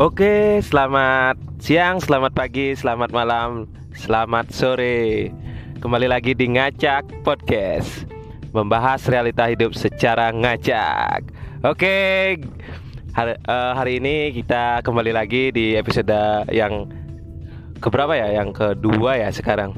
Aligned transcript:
Oke, 0.00 0.64
selamat 0.64 1.36
siang, 1.60 2.00
selamat 2.00 2.32
pagi, 2.32 2.72
selamat 2.72 3.12
malam, 3.12 3.68
selamat 3.92 4.48
sore. 4.48 5.28
Kembali 5.84 6.08
lagi 6.08 6.32
di 6.32 6.48
Ngacak 6.48 7.20
Podcast, 7.20 8.08
membahas 8.56 9.04
realita 9.04 9.52
hidup 9.52 9.76
secara 9.76 10.32
ngacak. 10.32 11.28
Oke, 11.60 12.40
hari, 13.12 13.36
uh, 13.44 13.76
hari 13.76 14.00
ini 14.00 14.32
kita 14.32 14.80
kembali 14.80 15.12
lagi 15.12 15.52
di 15.52 15.76
episode 15.76 16.48
yang 16.48 16.88
keberapa 17.84 18.16
ya? 18.16 18.32
Yang 18.32 18.64
kedua 18.64 19.20
ya 19.20 19.28
sekarang. 19.28 19.76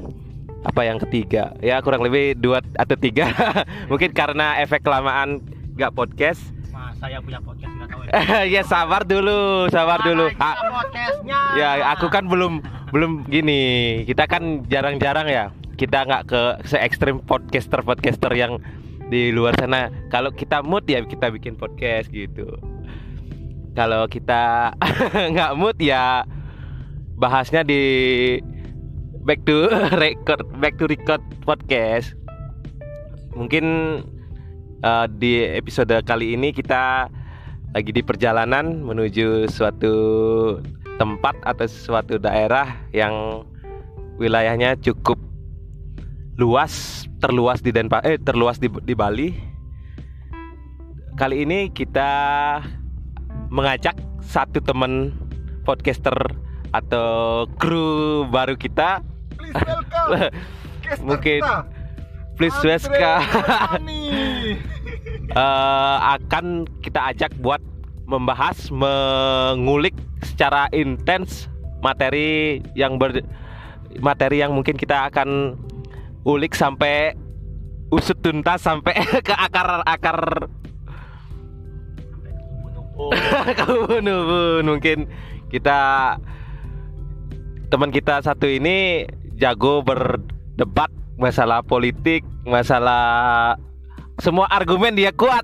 Apa 0.63 0.87
yang 0.87 1.03
ketiga? 1.03 1.59
Ya 1.59 1.83
kurang 1.83 2.07
lebih 2.07 2.39
dua 2.39 2.63
atau 2.79 2.95
tiga. 2.95 3.35
Mungkin 3.91 4.15
karena 4.15 4.63
efek 4.63 4.87
kelamaan 4.87 5.43
gak 5.75 5.91
podcast. 5.91 6.55
saya 7.03 7.19
punya 7.19 7.43
podcast 7.43 7.74
nggak 7.74 7.74
ya 8.55 8.63
sabar 8.67 9.03
dulu, 9.07 9.67
sabar 9.71 10.03
dulu. 10.03 10.31
Ah, 10.39 10.55
podcastnya 10.71 11.41
ya 11.59 11.71
aku 11.95 12.07
kan 12.11 12.27
belum 12.27 12.63
belum 12.95 13.27
gini. 13.27 14.03
Kita 14.07 14.31
kan 14.31 14.67
jarang-jarang 14.71 15.27
ya. 15.27 15.45
Kita 15.75 16.07
nggak 16.07 16.23
ke 16.31 16.43
se 16.71 16.79
ekstrim 16.79 17.19
podcaster 17.27 17.83
podcaster 17.83 18.31
yang 18.35 18.63
di 19.11 19.35
luar 19.35 19.59
sana. 19.59 19.91
Kalau 20.11 20.31
kita 20.31 20.63
mood 20.63 20.87
ya 20.87 21.03
kita 21.03 21.31
bikin 21.35 21.59
podcast 21.59 22.11
gitu. 22.15 22.47
Kalau 23.75 24.07
kita 24.07 24.75
nggak 25.35 25.53
mood 25.59 25.77
ya 25.83 26.23
bahasnya 27.19 27.67
di 27.67 27.83
back 29.27 29.43
to 29.47 29.67
record 30.03 30.47
back 30.63 30.79
to 30.79 30.87
record 30.87 31.23
podcast. 31.43 32.15
Mungkin 33.35 33.65
uh, 34.87 35.11
di 35.11 35.43
episode 35.43 35.91
kali 36.07 36.39
ini 36.39 36.55
kita 36.55 37.11
lagi 37.75 37.91
di 37.91 38.07
perjalanan 38.07 38.87
menuju 38.87 39.51
suatu 39.51 39.95
tempat 40.95 41.35
atau 41.43 41.67
suatu 41.67 42.23
daerah 42.23 42.71
yang 42.95 43.43
wilayahnya 44.15 44.79
cukup 44.79 45.19
luas, 46.39 47.03
terluas 47.19 47.59
di 47.59 47.75
Denpa 47.75 47.99
eh 48.07 48.15
terluas 48.23 48.63
di, 48.63 48.71
di 48.71 48.95
Bali. 48.95 49.35
Kali 51.19 51.43
ini 51.43 51.71
kita 51.75 52.11
mengajak 53.51 53.99
satu 54.23 54.63
teman 54.63 55.11
podcaster 55.67 56.15
atau 56.71 57.47
kru 57.59 58.27
baru 58.31 58.59
kita 58.59 59.03
Please 59.35 59.63
welcome 59.63 60.11
Mungkin 61.07 61.41
kita, 61.43 61.57
please 62.39 62.59
Marsani. 62.61 64.03
eh, 65.43 65.97
akan 66.19 66.69
kita 66.83 67.15
ajak 67.15 67.33
buat 67.41 67.63
membahas 68.05 68.69
mengulik 68.69 69.97
secara 70.21 70.69
intens 70.73 71.49
materi 71.81 72.61
yang 72.77 72.97
ber 73.01 73.25
materi 74.01 74.41
yang 74.41 74.53
mungkin 74.53 74.77
kita 74.77 75.09
akan 75.13 75.55
ulik 76.25 76.57
sampai 76.57 77.13
usut 77.93 78.17
tuntas 78.21 78.65
sampai 78.65 78.97
ke 79.27 79.35
akar-akar 79.35 80.49
kebun 83.59 84.07
mungkin 84.63 85.11
kita 85.51 85.79
teman 87.69 87.91
kita 87.91 88.23
satu 88.23 88.47
ini 88.47 89.09
jago 89.35 89.83
berdebat 89.83 90.91
masalah 91.19 91.63
politik 91.63 92.23
masalah 92.47 93.59
semua 94.23 94.47
argumen 94.51 94.95
dia 94.95 95.11
kuat 95.11 95.43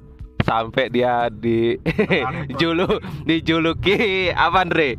sampai 0.50 0.90
dia 0.90 1.30
di 1.30 1.78
julu 2.60 2.98
dijuluki 3.22 4.34
apa 4.34 4.66
Andre? 4.66 4.98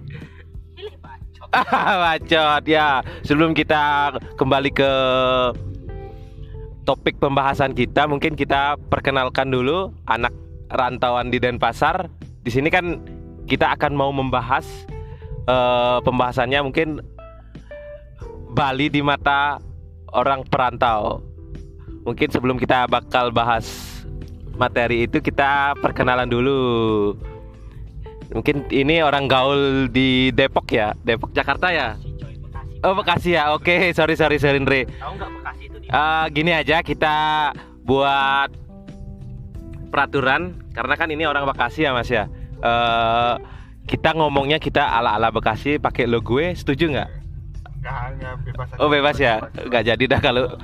Bacot 2.01 2.63
ya. 2.63 3.03
Sebelum 3.27 3.51
kita 3.51 4.15
kembali 4.39 4.71
ke 4.71 4.91
topik 6.87 7.19
pembahasan 7.19 7.75
kita 7.75 8.07
mungkin 8.07 8.39
kita 8.39 8.79
perkenalkan 8.87 9.51
dulu 9.51 9.91
anak 10.07 10.31
rantauan 10.71 11.27
di 11.27 11.43
Denpasar. 11.43 12.07
Di 12.47 12.49
sini 12.49 12.71
kan 12.71 13.03
kita 13.51 13.75
akan 13.75 13.91
mau 13.91 14.15
membahas 14.15 14.63
eh, 15.51 15.99
pembahasannya 16.07 16.63
mungkin 16.63 17.03
Bali 18.51 18.87
di 18.87 19.03
mata 19.03 19.59
orang 20.15 20.47
perantau. 20.47 21.23
Mungkin 22.07 22.31
sebelum 22.31 22.57
kita 22.57 22.87
bakal 22.89 23.29
bahas 23.29 24.00
materi 24.55 25.07
itu 25.07 25.23
kita 25.23 25.75
perkenalan 25.79 26.27
dulu 26.27 26.59
mungkin 28.31 28.63
ini 28.71 29.03
orang 29.03 29.27
gaul 29.27 29.91
di 29.91 30.31
Depok 30.31 30.67
ya 30.71 30.95
Depok 31.03 31.35
Jakarta 31.35 31.71
ya 31.71 31.99
oh 32.81 32.95
Bekasi 32.95 33.35
ya 33.35 33.51
oke 33.53 33.91
sorry 33.91 34.15
sorry 34.15 34.39
sorry 34.39 34.57
Andre 34.59 34.87
Tahu 34.87 35.13
nggak 35.19 35.29
Bekasi 35.39 35.63
itu 35.67 35.77
di 35.79 35.87
Eh, 35.91 36.25
gini 36.31 36.55
aja 36.55 36.79
kita 36.79 37.15
buat 37.83 38.47
peraturan 39.91 40.55
karena 40.71 40.95
kan 40.95 41.11
ini 41.11 41.27
orang 41.27 41.43
Bekasi 41.43 41.83
ya 41.83 41.91
Mas 41.91 42.07
ya. 42.07 42.31
Eh, 42.63 43.35
kita 43.91 44.15
ngomongnya 44.15 44.55
kita 44.55 44.87
ala-ala 44.87 45.35
Bekasi 45.35 45.83
pakai 45.83 46.07
lo 46.07 46.23
gue 46.23 46.55
setuju 46.55 46.95
nggak? 46.95 47.09
Nggak 47.83 47.95
hanya 48.07 48.29
bebas 48.39 48.67
aja. 48.71 48.79
Oh 48.79 48.87
bebas 48.87 49.17
ya, 49.19 49.43
nggak 49.67 49.83
jadi 49.83 50.03
dah 50.15 50.21
kalau. 50.23 50.55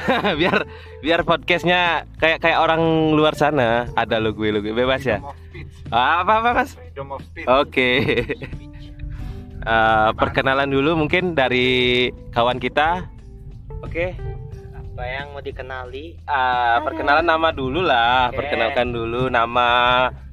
biar 0.40 0.56
biar 1.00 1.20
podcastnya 1.22 2.08
kayak 2.16 2.40
kayak 2.40 2.58
orang 2.58 2.80
luar 3.12 3.34
sana 3.34 3.88
ada 3.92 4.16
lo 4.18 4.32
gue 4.32 4.48
lo 4.50 4.58
gue 4.60 4.72
bebas 4.72 5.02
ya. 5.04 5.18
Freedom 5.18 5.30
of 5.30 5.38
speech. 5.44 5.72
Ah, 5.92 6.24
Apa 6.24 6.32
apa 6.40 6.50
Mas? 6.56 6.70
Freedom 6.74 7.08
of 7.12 7.20
speech. 7.24 7.46
Oke. 7.48 7.90
Eh, 9.62 10.10
perkenalan 10.18 10.66
dulu 10.66 10.98
mungkin 10.98 11.38
dari 11.38 12.10
kawan 12.34 12.58
kita. 12.58 13.06
Oke. 13.78 14.10
Apa 14.74 15.02
yang 15.06 15.30
mau 15.30 15.38
dikenali? 15.38 16.18
Ah, 16.26 16.82
perkenalan 16.82 17.22
nama 17.22 17.54
dulu 17.54 17.78
lah. 17.78 18.34
Oke. 18.34 18.42
Perkenalkan 18.42 18.90
dulu 18.90 19.30
nama 19.30 19.68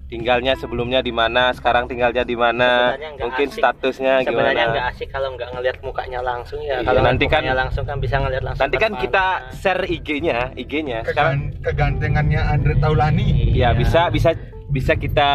tinggalnya 0.10 0.58
sebelumnya 0.58 1.00
di 1.00 1.14
mana, 1.14 1.54
sekarang 1.54 1.86
tinggalnya 1.86 2.26
di 2.26 2.34
mana, 2.34 2.98
Sebenarnya 2.98 3.22
mungkin 3.22 3.48
asik. 3.48 3.58
statusnya 3.62 4.14
Sebenarnya 4.20 4.54
gimana. 4.58 4.74
nggak 4.74 4.86
asik 4.92 5.08
kalau 5.08 5.30
nggak 5.38 5.50
ngelihat 5.54 5.78
mukanya 5.80 6.20
langsung 6.20 6.60
ya. 6.60 6.76
Iya, 6.76 6.78
kalau 6.84 7.02
nanti 7.06 7.26
kan- 7.30 7.46
langsung 7.46 7.86
kan 7.86 7.98
bisa 7.98 8.16
ngelihat 8.18 8.44
langsung. 8.44 8.64
Nanti 8.66 8.78
kan 8.78 8.92
kita 8.98 9.26
mana. 9.40 9.54
share 9.54 9.84
IG-nya, 9.86 10.40
IG-nya. 10.56 11.00
Sekarang 11.06 11.54
Kegan- 11.54 11.62
kegantengannya 11.62 12.42
Andre 12.42 12.74
Taulani. 12.76 13.54
ya 13.54 13.70
bisa 13.72 14.10
bisa 14.10 14.34
bisa 14.68 14.94
kita 14.96 15.30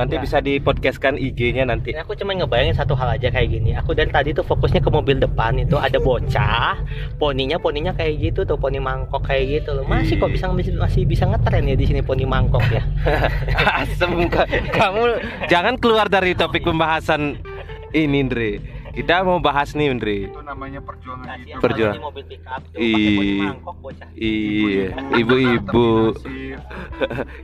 nanti 0.00 0.16
Ya. 0.16 0.22
bisa 0.22 0.40
di 0.40 0.56
podcastkan 0.56 1.14
IG-nya 1.14 1.62
nanti. 1.62 1.92
Ini 1.92 2.00
aku 2.00 2.16
cuma 2.16 2.32
ngebayangin 2.32 2.72
satu 2.72 2.96
hal 2.96 3.14
aja 3.14 3.28
kayak 3.28 3.48
gini. 3.50 3.76
Aku 3.76 3.92
dari 3.92 4.08
tadi 4.08 4.32
tuh 4.32 4.40
fokusnya 4.42 4.80
ke 4.80 4.88
mobil 4.88 5.20
depan 5.20 5.60
itu 5.60 5.76
ada 5.76 6.00
bocah, 6.02 6.80
poninya 7.14 7.60
poninya 7.60 7.92
kayak 7.92 8.16
gitu 8.18 8.42
tuh 8.42 8.56
poni 8.56 8.80
mangkok 8.80 9.20
kayak 9.22 9.60
gitu 9.60 9.76
loh. 9.76 9.84
Masih 9.84 10.16
kok 10.16 10.32
bisa 10.32 10.48
masih 10.48 11.04
bisa 11.04 11.24
ngetren 11.24 11.64
ya 11.64 11.76
di 11.76 11.84
sini 11.84 12.00
poni 12.00 12.24
mangkok 12.24 12.64
ya. 12.66 12.80
Asem 13.80 14.24
ka- 14.26 14.48
kamu 14.70 15.20
jangan 15.46 15.76
keluar 15.76 16.08
dari 16.08 16.32
topik 16.32 16.64
pembahasan 16.64 17.36
ini, 17.90 18.22
Andre. 18.22 18.79
Kita 18.90 19.22
mau 19.22 19.38
bahas 19.38 19.70
nih, 19.72 19.86
Andre. 19.88 20.16
Itu 20.26 20.40
namanya 20.40 20.80
perjuangan 20.82 21.22
Kasihan 21.24 21.46
hidup. 21.46 21.62
Perjuangan. 21.62 22.00
mobil 22.02 22.24
pick 22.26 22.42
up 22.44 22.62
tuh 22.64 22.76
Ih. 22.76 22.90
pakai 22.90 23.14
poni 23.14 23.34
mangkok 23.40 23.76
bocah. 23.78 24.08
Iya, 24.12 24.86
ibu-ibu. 25.16 25.88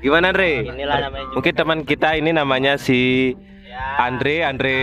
Gimana, 0.01 0.25
Andre? 0.31 0.51
Inilah 0.65 0.97
namanya 1.01 1.25
juga 1.25 1.34
Mungkin 1.34 1.53
teman 1.55 1.79
kita 1.83 2.09
ini 2.15 2.31
namanya 2.31 2.73
si 2.77 3.33
Ya. 3.67 3.83
Andre, 4.03 4.34
Andre. 4.43 4.79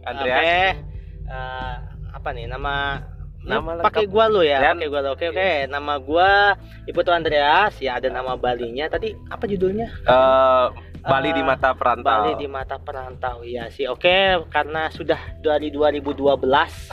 Oke. 0.00 0.32
Eh, 0.32 1.72
apa 2.10 2.28
nih 2.30 2.46
nama 2.46 3.04
Nama 3.44 3.76
Lu 3.76 3.84
pakai 3.84 4.08
gua 4.08 4.24
lo 4.26 4.40
ya, 4.40 4.56
Ya. 4.58 4.72
pakai 4.72 4.88
gua 4.88 5.00
lo. 5.00 5.12
Oke 5.12 5.28
oke. 5.28 5.68
Nama 5.68 5.94
gua 6.00 6.56
Iputu 6.84 7.12
Andreas, 7.12 7.76
ya 7.76 8.00
ada 8.00 8.08
nama 8.08 8.34
Balinya. 8.34 8.88
Tadi 8.88 9.12
apa 9.28 9.44
judulnya? 9.44 9.92
eh, 10.00 10.66
Bali 11.04 11.28
Eh, 11.28 11.34
di 11.34 11.42
mata 11.42 11.70
perantau. 11.70 12.04
Bali 12.22 12.32
di 12.34 12.48
mata 12.48 12.76
perantau. 12.76 13.36
Iya 13.40 13.68
sih. 13.68 13.84
Oke, 13.84 14.12
karena 14.48 14.88
sudah 14.88 15.38
dari 15.38 15.68
2012 15.68 16.88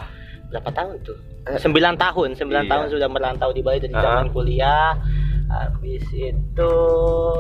berapa 0.48 0.69
tahun 0.69 0.96
tuh? 1.02 1.18
9 1.58 1.63
tahun, 1.96 2.30
9 2.36 2.52
Iya. 2.60 2.69
tahun 2.69 2.86
sudah 2.92 3.08
merantau 3.08 3.50
di 3.50 3.62
Bali 3.62 3.80
dari 3.80 3.92
Ah. 3.92 4.04
zaman 4.04 4.28
kuliah. 4.30 4.94
Habis 5.50 6.08
itu 6.13 6.74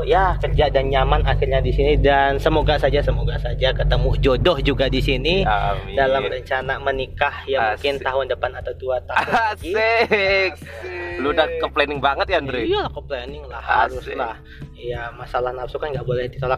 ya 0.03 0.35
kerja 0.35 0.67
dan 0.67 0.91
nyaman 0.91 1.23
akhirnya 1.23 1.59
di 1.59 1.71
sini 1.71 1.95
dan 1.95 2.35
semoga 2.35 2.75
saja 2.75 2.99
semoga 2.99 3.39
saja 3.39 3.71
ketemu 3.71 4.19
jodoh 4.19 4.59
juga 4.59 4.91
di 4.91 4.99
sini 4.99 5.47
Amin. 5.47 5.95
dalam 5.95 6.27
rencana 6.27 6.75
menikah 6.77 7.31
ya 7.45 7.71
mungkin 7.71 7.95
Asik. 7.95 8.03
tahun 8.03 8.25
depan 8.27 8.51
atau 8.53 8.73
dua 8.75 8.99
tahun 9.01 9.27
lagi. 9.31 9.71
Asik. 9.71 10.51
Lu 11.23 11.31
udah 11.31 11.47
ke 11.55 11.67
planning 11.69 12.01
banget 12.01 12.27
ya, 12.27 12.37
Andre? 12.39 12.59
Iya, 12.61 12.83
ke 12.89 12.99
planning 12.99 13.43
lah 13.47 13.63
harus 13.63 14.03
Asik. 14.03 14.19
lah. 14.19 14.35
Iya, 14.81 15.13
masalah 15.13 15.53
nafsu 15.53 15.77
kan 15.77 15.93
nggak 15.93 16.09
boleh 16.09 16.25
ditolak. 16.25 16.57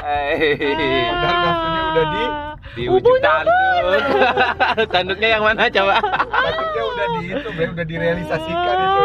Hei. 0.00 0.56
Padahal 1.12 1.36
nafsunya 1.44 1.82
udah 1.84 2.04
di 2.08 2.24
Di 2.72 2.84
ujung 2.88 3.18
tanduk. 3.20 4.00
Tanduknya 4.94 5.28
yang 5.36 5.44
mana 5.44 5.68
coba? 5.68 6.00
Takutnya 6.24 6.82
udah 6.88 7.06
di 7.12 7.22
itu, 7.36 7.48
udah 7.52 7.84
direalisasikan 7.84 8.76
itu. 8.80 9.02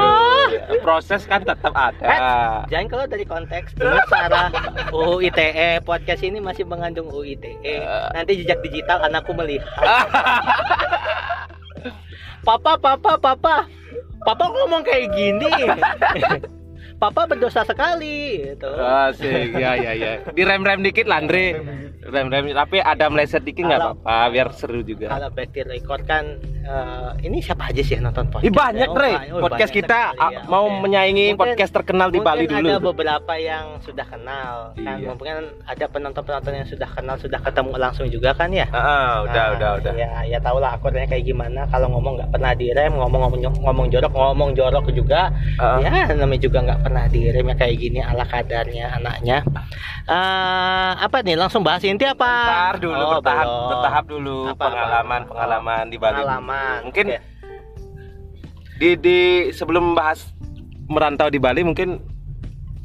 proses 0.79 1.27
kan 1.27 1.43
tetap 1.43 1.73
ada. 1.75 2.63
Jangan 2.71 2.87
kalau 2.87 3.05
dari 3.07 3.25
konteks 3.27 3.75
arah 4.11 4.51
UU 4.91 5.19
ITE 5.27 5.83
podcast 5.83 6.23
ini 6.23 6.39
masih 6.39 6.63
mengandung 6.63 7.11
UU 7.11 7.35
ITE. 7.35 7.59
Eh. 7.63 7.83
Nanti 8.15 8.39
jejak 8.39 8.63
digital 8.63 9.03
anakku 9.03 9.35
melihat. 9.35 9.83
Papa, 12.45 12.77
papa, 12.77 13.17
papa. 13.17 13.55
Papa 14.23 14.45
ngomong 14.47 14.83
kayak 14.87 15.11
gini. 15.11 15.51
papa 16.95 17.25
berdosa 17.25 17.63
sekali 17.63 18.43
gitu. 18.45 18.69
Asik, 18.69 19.53
ya 19.53 19.73
ya 19.73 19.91
ya. 19.93 20.11
Direm-rem 20.29 20.81
dikit 20.81 21.05
lah 21.05 21.19
Andre. 21.19 21.59
Rem-rem 22.03 22.51
tapi 22.51 22.77
ada 22.77 23.07
meleset 23.07 23.41
dikit 23.41 23.63
nggak 23.63 23.79
apa-apa 23.79 24.15
biar 24.29 24.47
seru 24.51 24.81
juga. 24.81 25.07
Kalau 25.09 25.29
back 25.29 25.49
to 25.49 25.63
record 25.63 26.03
kan 26.03 26.25
eh, 26.61 27.09
ini 27.23 27.39
siapa 27.39 27.67
aja 27.67 27.79
sih 27.79 27.95
yang 27.95 28.07
nonton 28.07 28.27
podcast? 28.27 28.43
Ih, 28.45 28.53
banyak 28.53 28.87
Oh, 28.87 28.95
Re. 28.95 29.11
banyak. 29.13 29.31
Oh, 29.31 29.41
Podcast 29.41 29.71
banyak 29.71 29.79
kita 29.81 29.99
sekali 30.09 30.19
ah, 30.21 30.31
ya. 30.31 30.41
mau 30.45 30.65
Oke. 30.65 30.79
menyaingi 30.81 31.25
Mungkin- 31.25 31.39
podcast 31.39 31.71
terkenal 31.73 32.07
di 32.07 32.19
Bali 32.19 32.43
Mungkin 32.43 32.55
dulu. 32.57 32.67
ada 32.69 32.79
beberapa 32.81 33.33
yang 33.35 33.65
sudah 33.79 34.05
kenal 34.05 34.55
kan 34.73 34.95
Iya. 34.95 35.07
mungkin 35.09 35.35
ada 35.63 35.85
penonton-penonton 35.85 36.53
yang 36.53 36.67
sudah 36.67 36.89
kenal 36.89 37.15
sudah 37.17 37.39
ketemu 37.39 37.71
langsung 37.77 38.07
juga 38.07 38.31
kan 38.31 38.47
ya 38.49 38.67
Ah, 38.69 39.23
udah 39.23 39.31
Nah, 39.43 39.55
udah 39.55 39.69
udah. 39.79 39.93
ya 39.93 40.11
ya 40.25 40.39
tau 40.39 40.57
lah 40.57 40.71
akurnya 40.73 41.03
kayak 41.05 41.23
gimana 41.25 41.67
kalau 41.67 41.87
ngomong 41.89 42.15
nggak 42.17 42.31
pernah 42.31 42.51
direm 42.53 42.91
ngomong 42.93 43.19
ngomong 43.21 43.39
ngomong 43.61 43.87
jorok 43.89 44.11
ngomong 44.13 44.49
jorok 44.53 44.85
juga 44.89 45.31
Ah. 45.55 45.79
ya 45.79 46.11
namanya 46.13 46.41
juga 46.41 46.59
nggak 46.61 46.79
pernah 46.83 47.07
direm 47.07 47.45
ya 47.45 47.55
kayak 47.55 47.75
gini 47.77 47.99
ala 47.99 48.23
kadarnya 48.23 48.85
anaknya 48.93 49.39
Eh, 50.03 50.91
apa 50.99 51.23
nih 51.23 51.33
langsung 51.33 51.63
bahas 51.63 51.79
inti 51.81 52.03
apa 52.03 52.27
Bentar 52.27 52.75
dulu 52.77 52.99
Oh, 52.99 53.11
bertahap 53.15 53.47
belum. 53.47 53.69
bertahap 53.71 54.03
dulu 54.05 54.37
Apa, 54.49 54.63
pengalaman 54.67 55.21
apa? 55.21 55.29
pengalaman 55.31 55.83
di 55.85 55.97
Bali. 55.97 56.19
pengalaman 56.19 56.77
Mungkin 56.83 57.05
Oke. 57.07 57.19
di 58.75 58.89
di 58.97 59.19
sebelum 59.49 59.93
bahas 59.93 60.27
merantau 60.85 61.27
di 61.27 61.39
Bali 61.39 61.63
mungkin 61.63 62.03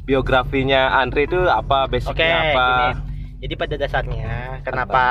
biografinya 0.03 0.95
Andre 0.95 1.27
itu 1.27 1.39
apa 1.45 1.85
basicnya 1.85 2.55
apa? 2.55 2.67
gini. 2.95 3.07
Jadi 3.39 3.53
pada 3.55 3.75
dasarnya 3.75 4.31
kenapa 4.61 5.03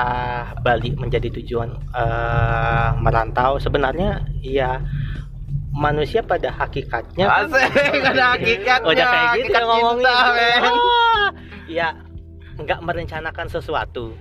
Bali 0.59 0.93
menjadi 0.95 1.29
tujuan 1.31 1.69
eh, 1.93 2.89
merantau 2.99 3.57
sebenarnya 3.57 4.25
ya 4.39 4.81
manusia 5.71 6.21
pada 6.21 6.49
hakikatnya 6.51 7.25
kan- 7.25 7.47
Asik, 7.47 7.73
ada 8.11 8.25
hakikatnya. 8.35 8.87
udah 8.87 9.07
kayak 9.07 9.27
gitu 9.29 9.39
hakikat 9.47 9.63
ngomongnya. 9.65 10.15
cinta. 10.15 10.69
Ah, 10.69 11.29
ya 11.67 11.89
nggak 12.57 12.81
merencanakan 12.81 13.47
sesuatu. 13.49 14.17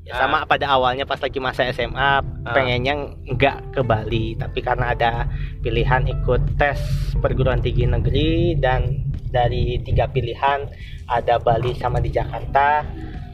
Ya, 0.00 0.16
Ah. 0.16 0.18
sama 0.18 0.38
pada 0.42 0.66
awalnya 0.66 1.04
pas 1.04 1.18
lagi 1.18 1.38
masa 1.38 1.68
SMA 1.68 2.24
pengennya 2.46 2.96
nggak 3.28 3.56
ke 3.70 3.80
Bali 3.80 4.32
tapi 4.34 4.58
karena 4.58 4.90
ada 4.90 5.28
pilihan 5.60 6.02
ikut 6.04 6.56
tes 6.56 6.80
perguruan 7.16 7.60
tinggi 7.60 7.84
negeri 7.84 8.56
dan 8.56 8.90
dari 9.26 9.76
tiga 9.78 10.08
pilihan 10.08 10.66
ada 11.06 11.36
Bali 11.36 11.76
sama 11.76 11.98
di 11.98 12.08
Jakarta 12.08 12.82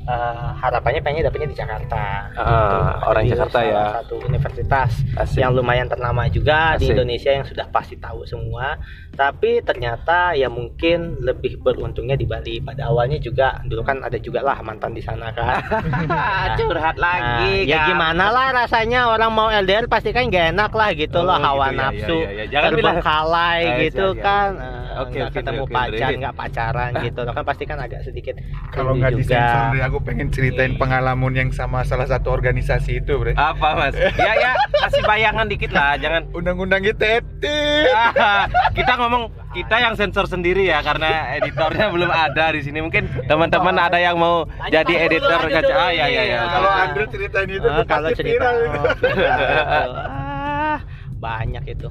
eh, 0.06 0.49
harapannya 0.56 1.00
pengen 1.00 1.23
dapetnya 1.23 1.49
di 1.49 1.56
Jakarta 1.56 2.31
Ah, 2.32 2.47
Gitu. 2.56 2.76
orang 3.05 3.23
Di 3.23 3.31
Jakarta 3.32 3.58
salah 3.58 3.67
ya. 3.67 3.85
satu 3.97 4.14
universitas 4.20 4.91
Asik. 5.14 5.38
yang 5.38 5.50
lumayan 5.50 5.87
ternama 5.87 6.26
juga 6.29 6.75
di 6.75 6.85
Asik. 6.85 6.93
Indonesia 6.93 7.31
yang 7.32 7.43
sudah 7.43 7.67
pasti 7.69 7.97
tahu 7.97 8.23
semua 8.23 8.79
tapi 9.12 9.58
ternyata 9.61 10.32
ya 10.32 10.47
mungkin 10.49 10.97
lebih 11.19 11.58
beruntungnya 11.58 12.14
di 12.14 12.25
Bali 12.25 12.61
pada 12.61 12.87
awalnya 12.87 13.17
juga 13.19 13.58
dulu 13.62 13.82
kan 13.82 13.99
ada 13.99 14.17
juga 14.17 14.41
lah 14.41 14.61
mantan 14.61 14.93
di 14.93 15.00
sana 15.00 15.32
kan 15.32 15.58
curhat 16.58 16.97
lagi. 16.97 17.64
Nah, 17.64 17.67
ya 17.67 17.79
Kak. 17.79 17.87
gimana 17.88 18.25
lah 18.29 18.47
rasanya 18.55 19.08
orang 19.08 19.31
mau 19.31 19.49
LDR 19.49 19.87
pasti 19.87 20.11
kan 20.11 20.26
gak 20.26 20.53
enak 20.53 20.70
lah 20.70 20.91
gitu 20.93 21.17
Oh, 21.17 21.25
loh 21.25 21.35
gitu 21.35 21.47
hawa 21.47 21.67
ya, 21.67 21.73
nafsu 21.75 22.17
ya, 22.17 22.23
ya, 22.23 22.31
ya. 22.31 22.44
Jangan 22.47 22.70
bilang- 22.70 22.76
terbengkalai 22.97 23.61
Ah, 23.64 23.79
gitu 23.81 24.06
iya, 24.06 24.12
iya. 24.12 24.23
kan 24.23 24.50
Oke, 24.56 24.64
Eh, 24.97 25.00
oke, 25.03 25.12
nggak 25.14 25.32
ketemu 25.35 25.62
oke, 25.62 25.75
pacar 25.75 26.08
nggak 26.14 26.35
pacaran 26.35 26.91
gitu 27.03 27.20
loh 27.20 27.32
kan 27.32 27.44
pasti 27.44 27.64
kan 27.64 27.79
agak 27.79 28.00
sedikit 28.03 28.35
Kalau 28.70 28.93
nggak 28.93 29.12
juga. 29.12 29.20
disensor, 29.20 29.85
aku 29.87 29.95
pengen 29.98 30.28
ceritain 30.28 30.75
pengalaman 30.75 31.32
yang 31.32 31.50
sama 31.50 31.81
salah 31.82 32.04
satu 32.04 32.31
organisasi 32.31 33.00
itu, 33.00 33.16
Bre. 33.16 33.32
apa 33.32 33.69
mas? 33.75 33.94
ya 33.94 34.32
ya 34.34 34.52
kasih 34.76 35.02
bayangan 35.02 35.46
dikit 35.46 35.70
lah, 35.70 35.96
jangan 35.96 36.28
Undang-undang 36.31 36.82
ITE. 36.82 37.22
Ah, 37.88 38.44
kita 38.70 38.93
ngomong 38.96 39.28
kita 39.50 39.76
yang 39.78 39.94
sensor 39.94 40.25
sendiri 40.25 40.64
ya 40.64 40.81
karena 40.81 41.06
editornya 41.34 41.88
belum 41.88 42.08
ada 42.08 42.50
di 42.50 42.60
sini 42.60 42.78
mungkin 42.78 43.08
teman-teman 43.25 43.72
ada 43.75 43.96
yang 43.96 44.14
mau 44.14 44.44
Lanjut, 44.44 44.69
jadi 44.70 44.94
editor 45.06 45.40
kaca 45.43 45.75
ah 45.75 45.90
ya 45.90 46.06
ya 46.06 46.22
ya 46.25 46.38
Kalau. 46.46 46.70
Andre 46.70 47.04
ceritain 47.08 47.48
itu 47.48 47.64
Ah, 47.64 47.76
tuh 47.76 47.84
kalau 47.87 48.08
cerita 48.12 48.32
viral 48.44 48.56
itu. 48.58 48.78
oh, 48.78 48.93
itu. 48.93 49.06
ah, 50.04 50.78
banyak 51.16 51.64
itu 51.66 51.88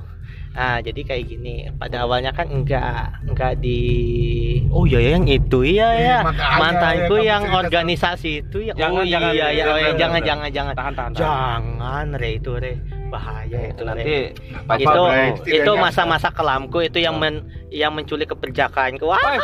nah 0.56 0.80
jadi 0.80 1.02
kayak 1.04 1.24
gini. 1.28 1.68
Pada 1.76 2.08
awalnya 2.08 2.32
kan 2.32 2.48
enggak 2.48 3.20
enggak 3.28 3.60
di 3.60 3.80
oh 4.72 4.88
iya 4.88 5.00
ya, 5.04 5.10
yang 5.20 5.26
itu. 5.28 5.60
Iya 5.62 5.88
Iya, 5.96 6.08
ya 6.08 6.18
makanya, 6.24 6.58
mantanku 6.58 7.16
ya, 7.20 7.28
yang 7.36 7.44
organisasi 7.52 8.32
itu 8.48 8.58
ya. 8.72 8.74
Jangan, 8.74 8.96
oh 8.96 9.06
jangan, 9.06 9.32
iya 9.36 9.48
ya 9.52 9.66
jangan, 9.66 9.76
iya, 9.76 9.92
jangan 9.92 9.96
jangan. 10.00 10.22
jangan 10.24 10.50
jangan. 10.50 10.74
Tahan 10.74 10.94
tahan, 10.96 11.12
tahan. 11.12 11.22
jangan 11.22 12.06
re 12.16 12.30
itu 12.40 12.52
re 12.56 12.74
bahaya 13.06 13.70
itu 13.70 13.82
nanti 13.82 14.34
Apa, 14.52 14.74
itu 14.76 15.02
Bre? 15.06 15.26
itu 15.46 15.72
masa-masa 15.76 16.28
kelamku 16.30 16.82
itu 16.82 16.98
yang 16.98 17.16
men 17.16 17.44
yang 17.70 17.92
menculik 17.92 18.28
keperjakaanku 18.28 19.06
wah 19.06 19.20
uh. 19.20 19.38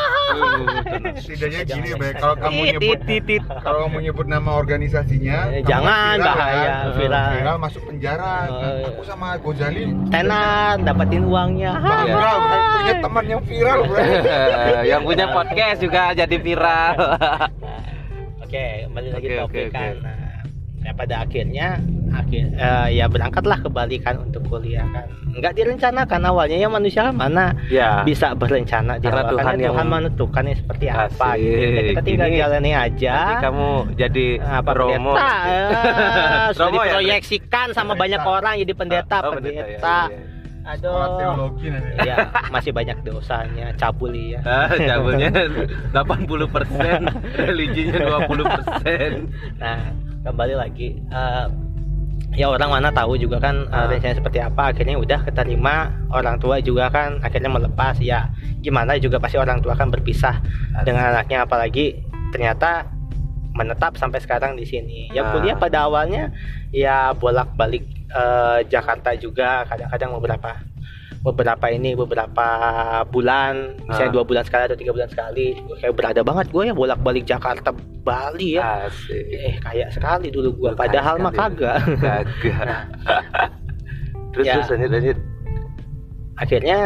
Setidaknya 1.16 1.62
gini. 1.64 1.90
Bre, 1.94 2.16
kalau 2.16 2.36
kamu 2.36 2.60
nyebut 2.74 3.00
tit, 3.06 3.22
tit. 3.24 3.44
kalau 3.60 3.86
kamu 3.86 3.98
nyebut 4.04 4.26
nama 4.26 4.52
organisasinya, 4.56 5.38
Eh, 5.52 5.62
jangan, 5.62 6.16
viral, 6.16 6.28
bahaya, 6.32 6.64
kan? 6.64 6.86
viral. 6.96 7.30
Viral 7.34 7.58
masuk 7.60 7.82
penjara. 7.86 8.34
Oh, 8.48 8.90
Aku 8.90 9.02
sama 9.04 9.28
Gozali 9.38 9.84
tenan 10.10 10.76
dapatin 10.82 11.24
uangnya 11.24 11.72
Iya. 11.74 11.98
viral, 12.04 12.38
Bre. 12.40 12.58
punya 12.72 12.94
teman 12.98 13.26
yang 13.28 13.42
viral, 13.44 13.80
yang 14.92 15.02
punya 15.04 15.26
podcast 15.30 15.78
juga 15.80 16.02
jadi 16.14 16.36
viral 16.38 16.94
Oke, 18.44 18.66
kembali 18.84 19.10
lagi 19.10 19.28
Oke, 19.28 19.38
topik 19.38 19.64
oke, 19.64 19.72
kan. 19.72 19.94
oke. 19.96 20.31
Nah, 20.82 20.90
ya 20.90 20.92
pada 20.92 21.16
akhirnya 21.22 21.68
akhir 22.12 22.44
eh, 22.52 22.88
ya 22.92 23.06
berangkatlah 23.06 23.58
ke 23.58 23.70
Bali 23.70 23.98
kan 23.98 24.18
untuk 24.20 24.42
kuliah 24.44 24.82
kan. 24.84 25.06
Enggak 25.32 25.54
direncanakan 25.54 26.22
awalnya 26.26 26.58
ya 26.58 26.68
manusia 26.68 27.14
mana 27.14 27.54
ya 27.70 28.02
bisa 28.02 28.34
berencana 28.34 28.98
di 28.98 29.06
Karena. 29.06 29.30
Tuhan 29.32 29.56
yang- 29.56 29.72
Tuhan 29.72 29.86
menentukan 29.88 30.44
ya 30.44 30.56
seperti 30.58 30.86
apa 30.90 31.06
Asik. 31.08 31.38
gitu. 31.38 31.62
Jadi 31.72 31.88
kita 31.88 32.02
tinggal 32.04 32.28
Ini- 32.28 32.40
jalani 32.42 32.72
aja. 32.74 33.14
nanti 33.16 33.36
kamu 33.40 33.68
jadi 33.96 34.26
apa 34.42 34.70
promo 34.74 35.12
pendeta 35.14 35.30
eh, 35.46 36.48
sudah 36.52 36.66
Romo 36.66 36.82
ya, 36.82 36.92
sama 37.72 37.94
Pendeta. 37.94 38.02
banyak 38.02 38.22
orang 38.28 38.54
jadi 38.60 38.74
pendeta 38.74 39.18
Oh, 39.22 39.32
pendeta, 39.32 39.62
ya, 39.62 39.66
ya, 39.70 39.78
ya. 40.10 40.30
Sekolah 40.62 40.78
aduh 41.08 41.18
teologi 41.18 41.68
nanti. 41.70 42.06
ya 42.06 42.16
masih 42.50 42.70
banyak 42.70 42.98
dosanya 43.02 43.68
cabul 43.76 44.14
ya 44.14 44.38
Ah, 44.50 44.70
cabulnya 44.70 45.30
80 45.90 46.46
persen, 46.48 47.00
religinya 47.50 47.98
20 48.26 48.46
persen. 48.46 49.12
Nah, 49.58 49.90
kembali 50.22 50.56
lagi. 50.56 50.98
Eh, 51.02 51.46
ya 52.32 52.48
orang 52.48 52.72
mana 52.72 52.90
tahu 52.94 53.18
juga 53.20 53.42
kan 53.42 53.68
Ah. 53.70 53.90
rencana 53.90 54.16
seperti 54.16 54.40
apa. 54.40 54.72
Akhirnya 54.72 54.96
udah 54.96 55.20
keterima 55.26 55.92
orang 56.10 56.38
tua 56.40 56.62
juga 56.62 56.88
kan 56.90 57.20
akhirnya 57.20 57.50
melepas. 57.50 57.98
Ya 58.00 58.30
gimana 58.62 58.96
juga 58.98 59.18
pasti 59.18 59.36
orang 59.36 59.60
tua 59.60 59.74
kan 59.76 59.90
berpisah 59.90 60.40
dengan 60.86 61.12
anaknya. 61.12 61.44
Apalagi 61.44 62.00
ternyata 62.32 62.88
menetap 63.52 64.00
sampai 64.00 64.24
sekarang 64.24 64.56
di 64.56 64.64
sini. 64.64 65.12
Ya 65.12 65.28
Ah. 65.28 65.36
kuliah 65.36 65.58
pada 65.60 65.90
awalnya 65.90 66.32
ya 66.72 67.12
bolak-balik 67.12 67.84
eh, 68.12 68.60
Jakarta 68.68 69.16
juga 69.16 69.64
kadang-kadang 69.68 70.12
beberapa 70.20 70.52
beberapa 71.22 71.70
ini 71.70 71.94
beberapa 71.94 72.48
bulan 73.06 73.78
misalnya 73.84 74.10
Ah. 74.10 74.16
dua 74.16 74.24
bulan 74.24 74.42
sekali 74.42 74.64
atau 74.66 74.74
tiga 74.76 74.90
bulan 74.90 75.06
sekali 75.06 75.54
kayak 75.76 75.94
berada 75.94 76.22
banget 76.22 76.50
gue 76.50 76.64
ya 76.66 76.74
bolak-balik 76.74 77.24
Jakarta 77.24 77.70
Bali 78.02 78.58
ya 78.58 78.90
Asik. 78.90 79.22
eh 79.30 79.56
kayak 79.60 79.90
sekali 79.92 80.28
dulu 80.28 80.50
Berkali 80.56 80.82
padahal 80.82 81.16
mah 81.18 81.30
kagak 81.30 81.78
Kagak. 81.96 82.86
terus 84.34 84.46
Ya. 84.46 84.54
terus 84.58 84.68
lanjut 84.72 84.90
lanjut. 84.92 85.18
akhirnya 86.36 86.78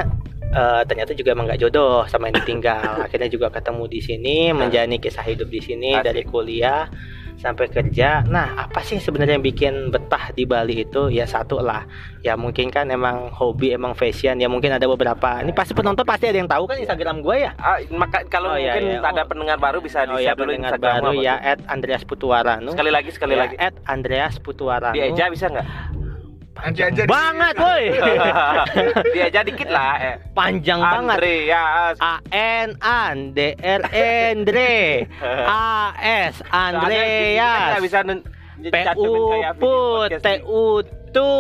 eh, 0.52 0.82
ternyata 0.84 1.12
juga 1.14 1.32
emang 1.32 1.48
nggak 1.48 1.62
jodoh 1.62 2.04
sama 2.06 2.28
yang 2.28 2.36
ditinggal 2.38 2.84
akhirnya 3.08 3.32
juga 3.32 3.48
ketemu 3.48 3.84
di 3.88 4.00
sini 4.00 4.38
menjalani 4.52 5.00
kisah 5.00 5.24
hidup 5.24 5.48
di 5.48 5.60
sini 5.60 5.96
Asik. 5.96 6.06
dari 6.06 6.24
kuliah 6.24 6.92
sampai 7.38 7.68
kerja 7.68 8.24
nah 8.26 8.56
apa 8.58 8.80
sih 8.80 8.98
sebenarnya 8.98 9.36
yang 9.36 9.46
bikin 9.46 9.74
betah 9.88 10.32
di 10.32 10.44
Bali 10.44 10.82
itu 10.82 11.08
ya 11.08 11.24
satu 11.24 11.60
lah 11.60 11.84
ya 12.20 12.34
mungkin 12.34 12.68
kan 12.68 12.88
emang 12.88 13.30
hobi 13.30 13.72
emang 13.72 13.92
fashion 13.92 14.36
ya 14.36 14.48
mungkin 14.48 14.70
ada 14.70 14.86
beberapa 14.86 15.40
ini 15.40 15.52
pasti 15.52 15.72
penonton 15.72 16.02
pasti 16.02 16.26
ada 16.26 16.38
yang 16.38 16.48
tahu 16.48 16.66
kan 16.66 16.78
Instagram 16.78 17.20
gue 17.20 17.36
ya 17.42 17.52
Ah, 17.58 17.78
maka 17.92 18.24
kalau 18.26 18.48
Oh, 18.48 18.58
iya, 18.58 18.72
mungkin 18.72 18.84
iya. 18.90 19.00
ada 19.04 19.22
Oh. 19.22 19.28
pendengar 19.28 19.58
baru 19.58 19.80
bisa 19.80 20.04
oh 20.04 20.14
di 20.14 20.22
ya 20.22 20.32
share 20.32 20.38
dulu 20.38 20.50
pendengar 20.50 20.72
Instagram 20.74 20.94
baru 20.98 21.12
ya 21.18 21.36
at 21.38 21.60
Andreas 21.68 22.04
Putuaranu 22.04 22.70
Sekali 22.72 22.90
lagi 22.90 23.10
sekali 23.10 23.34
Ya, 23.34 23.40
lagi. 23.42 23.56
at 23.58 23.76
Andreas 23.86 24.36
Putuaranu 24.38 24.94
Di 24.94 25.02
Eja 25.04 25.28
bisa 25.28 25.46
nggak? 25.48 25.68
Aja 26.66 26.90
di- 26.90 27.06
banget 27.06 27.54
woi 27.56 27.84
Di 29.14 29.20
Eja 29.22 29.42
dikit 29.42 29.70
lah. 29.70 29.94
Eh. 29.98 30.16
panjang 30.34 30.82
banget 30.82 31.18
Andre 31.22 31.36
ya. 31.46 31.64
A 31.96 32.16
N 32.34 32.70
An 32.82 33.16
D 33.32 33.54
R 33.56 33.82
Andre 33.86 35.06
A 35.46 35.94
S 36.26 36.42
Andreas 36.50 37.78
bisa 37.78 38.02
nun- 38.02 38.26
P 38.56 38.74
cantumin 38.74 39.14
U 39.14 39.30
kayak 39.30 39.54
P 39.54 39.62
video 39.62 39.76
podcast 39.94 40.24
T 40.24 40.28
nih. 40.28 40.40
U 40.48 40.64
Tu 41.12 41.32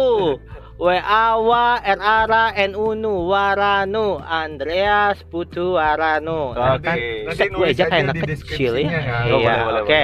Weawa 0.75 1.79
Erara 1.79 2.51
Nunu 2.67 3.32
Waranu 3.32 4.20
Andreas 4.20 5.24
Putu 5.24 5.74
Waranu 5.74 6.51
Nah, 6.51 6.75
Oke. 6.75 6.84
kan 6.84 6.98
Nanti 7.00 7.46
gue 7.48 7.65
aja 7.65 7.72
aja 7.72 7.84
kayak 7.88 8.03
anak 8.05 8.15
kecil 8.27 8.74
ya 8.75 8.84
ya. 8.84 9.17
Oh, 9.25 9.39
iya 9.39 9.55
boleh, 9.63 9.82
oke 9.82 10.01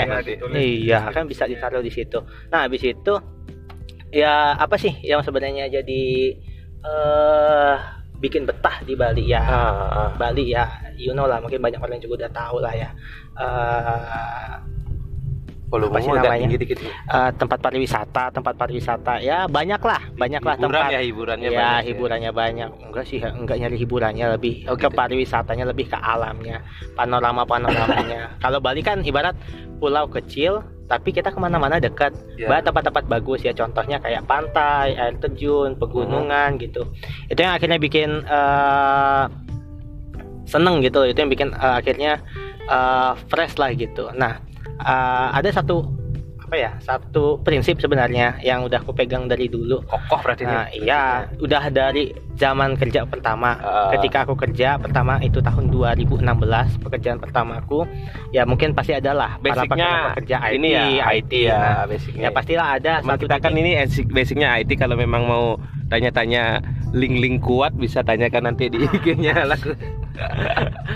iya 0.56 1.00
kan 1.12 1.28
bisa 1.28 1.44
ditaruh 1.44 1.84
di 1.84 1.92
situ 1.92 2.24
nah 2.48 2.64
habis 2.64 2.80
itu 2.82 3.14
ya 4.12 4.36
apa 4.54 4.76
sih 4.76 4.92
yang 5.02 5.20
sebenarnya 5.20 5.72
jadi 5.72 6.04
eh 6.82 7.76
bikin 8.18 8.44
betah 8.44 8.78
di 8.82 8.94
Bali 8.94 9.26
ya 9.26 9.42
Ah, 9.42 9.72
ah. 9.90 10.10
Bali 10.14 10.52
ya 10.52 10.68
you 10.94 11.12
know 11.12 11.26
lah 11.26 11.40
mungkin 11.40 11.58
banyak 11.58 11.78
orang 11.78 11.98
juga 11.98 12.22
udah 12.22 12.32
tahu 12.32 12.58
lah 12.60 12.74
ya 12.74 12.90
Eh, 13.34 14.54
Volume 15.66 15.88
Apa 15.90 16.04
sih 16.04 16.12
namanya? 16.12 16.36
tinggi 16.44 16.58
dikit. 16.60 16.78
eh, 16.84 17.32
tempat 17.34 17.58
pariwisata 17.58 18.24
tempat 18.30 18.54
pariwisata 18.54 19.14
ya 19.18 19.48
banyak 19.48 19.80
lah 19.80 20.04
banyak 20.12 20.44
lah 20.44 20.54
Hiburan 20.54 20.68
tempat 20.76 20.92
ya 20.92 21.00
hiburannya 21.00 21.48
ya 21.48 21.56
banyak 21.56 21.84
hiburannya 21.88 22.32
banyak 22.36 22.70
enggak 22.84 23.06
sih 23.08 23.20
enggak 23.24 23.56
nyari 23.58 23.78
hiburannya 23.80 24.26
lebih 24.36 24.68
Oh, 24.68 24.76
ke 24.76 24.86
gitu. 24.86 24.94
pariwisatanya 24.94 25.64
lebih 25.66 25.88
ke 25.88 25.96
alamnya 25.96 26.60
panorama 26.92 27.48
panoramanya 27.48 28.36
kalau 28.44 28.60
Bali 28.60 28.84
kan 28.84 29.00
ibarat 29.00 29.32
pulau 29.80 30.06
kecil 30.06 30.60
tapi 30.92 31.16
kita 31.16 31.32
ke 31.32 31.40
mana-mana 31.40 31.80
dekat. 31.80 32.12
Ya. 32.36 32.52
banyak 32.52 32.68
tempat-tempat 32.68 33.08
bagus 33.08 33.40
ya 33.48 33.56
contohnya 33.56 34.04
kayak 34.04 34.28
pantai 34.28 34.92
air 35.00 35.16
terjun 35.24 35.80
pegunungan 35.80 36.60
gitu. 36.60 36.84
Itu 37.32 37.40
yang 37.40 37.56
akhirnya 37.56 37.80
bikin 37.80 38.28
eh, 38.28 39.24
seneng 40.44 40.84
gitu. 40.84 41.08
Itu 41.08 41.24
yang 41.24 41.32
bikin 41.32 41.56
eh, 41.56 41.76
akhirnya 41.80 42.20
eh, 42.68 43.12
fresh 43.32 43.56
lah 43.56 43.72
gitu. 43.72 44.12
Nah 44.12 44.44
eh, 44.84 45.28
ada 45.32 45.48
satu 45.48 46.01
apa 46.52 46.60
ya 46.60 46.76
satu 46.84 47.40
prinsip 47.40 47.80
sebenarnya 47.80 48.36
yang 48.44 48.68
udah 48.68 48.84
aku 48.84 48.92
pegang 48.92 49.24
dari 49.24 49.48
dulu 49.48 49.80
Kokoh 49.88 50.20
berarti 50.20 50.44
Nah, 50.44 50.68
nih. 50.68 50.84
iya, 50.84 51.04
udah 51.40 51.72
dari 51.72 52.12
zaman 52.36 52.76
kerja 52.76 53.08
pertama. 53.08 53.56
Ah. 53.64 53.88
Ketika 53.96 54.28
aku 54.28 54.36
kerja 54.36 54.76
pertama 54.76 55.16
itu 55.24 55.40
tahun 55.40 55.72
2016, 55.72 56.20
pekerjaan 56.84 57.24
pertamaku. 57.24 57.88
Ya 58.36 58.44
mungkin 58.44 58.76
pasti 58.76 58.92
adalah 58.92 59.40
para 59.40 59.64
Basicnya 59.64 60.12
pekerja 60.12 60.36
IT, 60.44 60.56
ini 60.60 60.70
ya 60.76 60.84
IT 61.16 61.32
ya 61.32 61.56
Nah, 61.56 61.84
basicnya. 61.88 62.22
ya 62.28 62.30
pastilah 62.36 62.68
ada 62.76 62.94
Cuma 63.00 63.16
kita 63.16 63.36
kan 63.40 63.54
ini 63.56 63.72
basic 63.80 64.12
basicnya 64.12 64.52
IT 64.60 64.76
kalau 64.76 65.00
memang 65.00 65.24
mau 65.24 65.56
tanya-tanya 65.88 66.60
link-link 66.92 67.40
kuat 67.40 67.72
bisa 67.80 68.04
tanyakan 68.04 68.52
nanti 68.52 68.68
di 68.68 68.84
IG-nya 68.84 69.48
laku. 69.48 69.72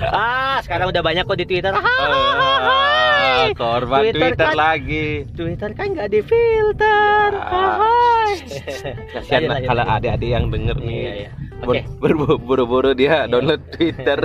Ah, 0.05 0.58
sekarang 0.60 0.89
udah 0.89 1.01
banyak 1.01 1.24
kok 1.24 1.36
di 1.36 1.46
Twitter. 1.46 1.72
Ah, 1.72 3.50
korban 3.53 4.00
Twitter 4.05 4.32
Twitter, 4.32 4.48
kan- 4.48 4.58
lagi. 4.58 5.08
Twitter 5.29 5.70
kan 5.72 5.88
nggak 5.91 6.10
difilter. 6.10 7.29
Ya. 7.32 7.46
Hai. 7.46 8.32
Kasihan 9.13 9.41
lah 9.48 9.60
kalau 9.62 9.84
adik-adik 9.88 10.29
yang 10.29 10.46
denger 10.48 10.77
nih. 10.77 11.00
Iya, 11.00 11.13
iya. 11.15 11.32
Ber- 11.58 12.38
Buru-buru 12.38 12.91
dia 12.94 13.25
download 13.25 13.62
Twitter. 13.74 14.20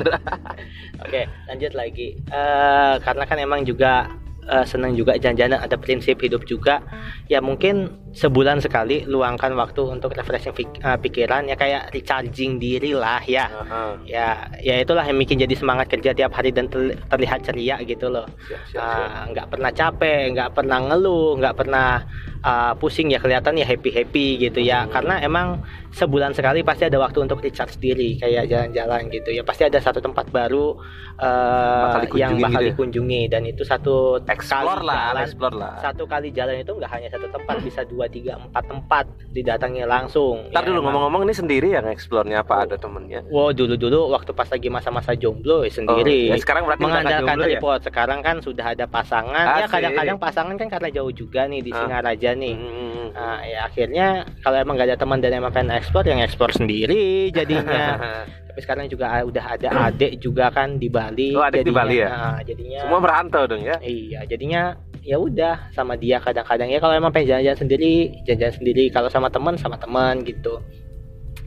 Oke, 1.00 1.22
lanjut 1.46 1.72
lagi. 1.72 2.18
Eh, 2.18 2.94
karena 3.00 3.24
kan 3.24 3.38
emang 3.38 3.62
juga 3.62 4.10
eh, 4.44 4.64
senang 4.64 4.92
juga 4.92 5.16
jangan-jangan 5.16 5.62
ada 5.62 5.76
prinsip 5.76 6.20
hidup 6.20 6.44
juga. 6.44 6.82
Ya 7.30 7.38
mungkin 7.38 7.94
sebulan 8.10 8.58
sekali 8.58 9.06
luangkan 9.06 9.54
waktu 9.54 9.86
untuk 9.86 10.18
refreshing 10.18 10.50
pik- 10.50 10.82
eh, 10.82 10.98
pikiran 10.98 11.46
ya 11.46 11.54
kayak 11.54 11.94
recharging 11.94 12.58
diri 12.58 12.90
lah 12.90 13.22
ya. 13.22 13.46
Heeh. 13.46 13.90
Ya, 14.10 14.50
ya 14.58 14.74
itulah 14.82 15.06
yang 15.06 15.14
bikin 15.14 15.38
jadi 15.38 15.54
semangat 15.54 15.86
kerja 15.86 16.10
tiap 16.10 16.34
hari 16.34 16.50
dan 16.50 16.66
terli- 16.66 16.98
terlihat 17.06 17.46
ceria 17.46 17.78
gitu 17.86 18.10
loh. 18.10 18.26
Ah, 18.74 19.30
nggak 19.30 19.46
pernah 19.46 19.70
capek, 19.70 20.34
nggak 20.34 20.50
pernah 20.58 20.78
ngeluh, 20.90 21.38
nggak 21.38 21.54
pernah 21.54 22.02
ah, 22.42 22.74
pusing 22.74 23.14
ya 23.14 23.22
kelihatan 23.22 23.54
ya 23.54 23.62
happy 23.62 23.94
happy 23.94 24.26
gitu 24.42 24.58
ya. 24.58 24.82
Hmm. 24.82 24.90
Karena 24.90 25.14
emang 25.22 25.62
sebulan 25.94 26.34
sekali 26.34 26.66
pasti 26.66 26.90
ada 26.90 26.98
waktu 26.98 27.22
untuk 27.22 27.38
recharge 27.38 27.78
diri 27.78 28.18
kayak 28.18 28.50
jalan-jalan 28.50 29.06
gitu 29.06 29.30
ya. 29.30 29.46
Pasti 29.46 29.70
ada 29.70 29.78
satu 29.78 30.02
tempat 30.02 30.34
baru 30.34 30.74
eh, 31.14 31.82
Bakal 31.86 32.10
yang 32.18 32.34
dikunjungi 32.34 32.42
bakal 32.42 32.58
gitu 32.58 32.66
ya? 32.66 32.70
dikunjungi 32.74 33.22
dan 33.30 33.42
itu 33.46 33.62
satu 33.62 34.18
Explore 34.26 34.82
kali 34.82 34.90
lah, 34.90 35.02
jalan, 35.14 35.22
explore 35.22 35.54
lah. 35.54 35.72
satu 35.78 36.02
kali 36.10 36.28
jalan 36.34 36.58
itu 36.58 36.72
nggak 36.74 36.90
hanya 36.90 37.06
satu 37.06 37.19
tempat 37.26 37.56
bisa 37.60 37.80
dua 37.82 38.06
tiga 38.06 38.38
empat 38.38 38.64
tempat 38.64 39.04
didatangi 39.28 39.82
langsung. 39.82 40.48
Ntar 40.48 40.62
Ya, 40.62 40.66
dulu 40.66 40.78
emang. 40.78 40.84
ngomong-ngomong 40.88 41.22
ini 41.24 41.34
sendiri 41.34 41.68
yang 41.70 41.86
explore-nya 41.86 42.40
apa 42.40 42.64
ada 42.64 42.76
temennya? 42.76 43.20
Wow 43.26 43.50
dulu 43.50 43.74
dulu 43.74 44.08
waktu 44.08 44.30
pas 44.30 44.46
lagi 44.46 44.68
masa-masa 44.68 45.12
jomblo 45.12 45.60
ya 45.60 45.72
sendiri. 45.74 46.28
Oh, 46.28 46.34
ya 46.34 46.40
sekarang 46.40 46.64
berarti 46.64 46.82
mengandalkan 46.82 47.20
jomblo 47.26 47.42
ya? 47.42 47.48
tripod 47.54 47.80
sekarang 47.82 48.18
kan 48.20 48.36
sudah 48.38 48.66
ada 48.68 48.84
pasangan 48.86 49.44
ya 49.50 49.56
Asik. 49.60 49.72
kadang-kadang 49.72 50.16
pasangan 50.16 50.54
kan 50.54 50.68
karena 50.70 50.88
jauh 50.90 51.10
juga 51.10 51.44
nih 51.44 51.60
di 51.60 51.70
Ah. 51.70 51.78
Singaraja 51.78 52.30
nih 52.32 52.54
Hmm. 52.54 52.88
Nah, 53.10 53.42
ya 53.42 53.66
akhirnya 53.66 54.06
kalau 54.38 54.56
emang 54.56 54.76
gak 54.76 54.86
ada 54.86 54.96
teman 54.96 55.18
dan 55.18 55.34
emang 55.34 55.50
pengen 55.50 55.72
ekspor 55.72 56.04
yang 56.04 56.20
ekspor 56.20 56.50
sendiri 56.50 57.28
jadinya 57.30 57.98
tapi 58.46 58.60
sekarang 58.60 58.86
juga 58.86 59.18
udah 59.20 59.44
ada 59.50 59.68
adik 59.88 60.18
juga 60.18 60.46
kan 60.48 60.74
di 60.74 60.86
Bali 60.86 61.34
Oh, 61.34 61.42
adik 61.42 61.62
di 61.62 61.70
jadinya, 61.70 61.78
Bali 61.80 61.96
ya? 61.96 62.08
nah, 62.08 62.38
jadinya 62.40 62.80
Semua 62.80 62.98
merantau 62.98 63.42
dong 63.44 63.62
ya. 63.62 63.76
iya 63.80 64.22
jadinya 64.24 64.78
ya 65.00 65.16
udah 65.16 65.72
sama 65.72 65.96
dia 65.96 66.20
kadang-kadang 66.20 66.68
ya 66.68 66.78
kalau 66.78 66.94
emang 66.96 67.12
pengen 67.12 67.36
jalan-jalan 67.36 67.60
sendiri 67.66 67.94
jalan-jalan 68.28 68.54
sendiri 68.56 68.84
kalau 68.92 69.08
sama 69.08 69.28
teman 69.32 69.54
sama 69.56 69.76
teman 69.80 70.20
gitu 70.24 70.60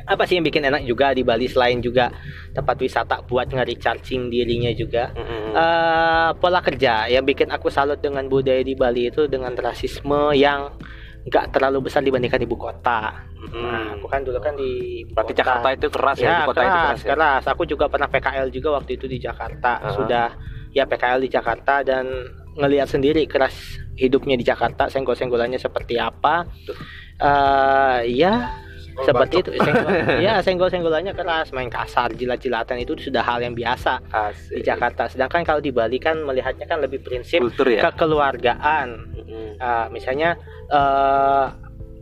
apa 0.04 0.28
sih 0.28 0.36
yang 0.36 0.44
bikin 0.44 0.68
enak 0.68 0.84
juga 0.84 1.16
di 1.16 1.24
Bali 1.24 1.48
selain 1.48 1.80
juga 1.80 2.12
tempat 2.52 2.76
wisata 2.76 3.24
buat 3.24 3.48
nge-recharging 3.48 4.28
dirinya 4.28 4.72
juga 4.76 5.16
Mm-mm. 5.16 5.56
eh 5.56 6.30
pola 6.44 6.60
kerja 6.60 7.08
yang 7.08 7.24
bikin 7.24 7.48
aku 7.54 7.72
salut 7.72 8.04
dengan 8.04 8.28
budaya 8.28 8.60
di 8.66 8.76
Bali 8.76 9.08
itu 9.08 9.32
dengan 9.32 9.56
rasisme 9.56 10.36
yang 10.36 10.76
nggak 11.24 11.56
terlalu 11.56 11.88
besar 11.88 12.04
dibandingkan 12.04 12.44
ibu 12.44 12.60
kota. 12.60 13.16
Mm-mm. 13.40 13.64
Nah, 13.64 13.96
aku 13.96 14.12
kan 14.12 14.28
dulu 14.28 14.44
kan 14.44 14.60
di 14.60 15.04
ibu 15.08 15.16
Berarti 15.16 15.32
kota. 15.32 15.40
Jakarta 15.40 15.68
itu 15.72 15.88
keras 15.88 16.18
ya, 16.20 16.28
ya, 16.28 16.36
di 16.36 16.44
kota 16.44 16.60
keras, 16.60 16.68
itu 16.68 16.76
keras 16.84 17.00
ya. 17.00 17.08
keras. 17.16 17.44
Aku 17.48 17.64
juga 17.64 17.86
pernah 17.88 18.08
PKL 18.12 18.48
juga 18.52 18.70
waktu 18.76 18.92
itu 19.00 19.06
di 19.08 19.18
Jakarta. 19.24 19.72
Ah. 19.80 19.92
Sudah 19.96 20.28
ya 20.76 20.84
PKL 20.84 21.24
di 21.24 21.30
Jakarta 21.32 21.80
dan 21.80 22.12
ngelihat 22.54 22.88
sendiri 22.88 23.26
keras 23.26 23.54
hidupnya 23.94 24.34
di 24.34 24.46
Jakarta, 24.46 24.90
senggol-senggolannya 24.90 25.58
seperti 25.58 25.98
apa. 25.98 26.46
Eh 27.18 28.00
ya 28.14 28.64
Oh, 28.94 29.02
seperti 29.10 29.42
itu 29.42 29.50
senggol, 29.66 29.90
ya 30.22 30.38
senggol-senggolannya 30.46 31.18
keras 31.18 31.50
main 31.50 31.66
kasar 31.66 32.14
jilat-jilatan 32.14 32.78
itu 32.78 32.94
sudah 33.02 33.26
hal 33.26 33.42
yang 33.42 33.58
biasa 33.58 33.98
Asik. 34.06 34.54
di 34.54 34.62
Jakarta 34.62 35.10
sedangkan 35.10 35.42
kalau 35.42 35.66
di 35.66 35.74
Bali 35.74 35.98
kan 35.98 36.22
melihatnya 36.22 36.70
kan 36.70 36.78
lebih 36.78 37.02
prinsip 37.02 37.42
Kultur 37.42 37.74
ya. 37.74 37.90
kekeluargaan 37.90 39.18
Mm-mm. 39.18 39.58
Ah, 39.58 39.90
misalnya 39.90 40.38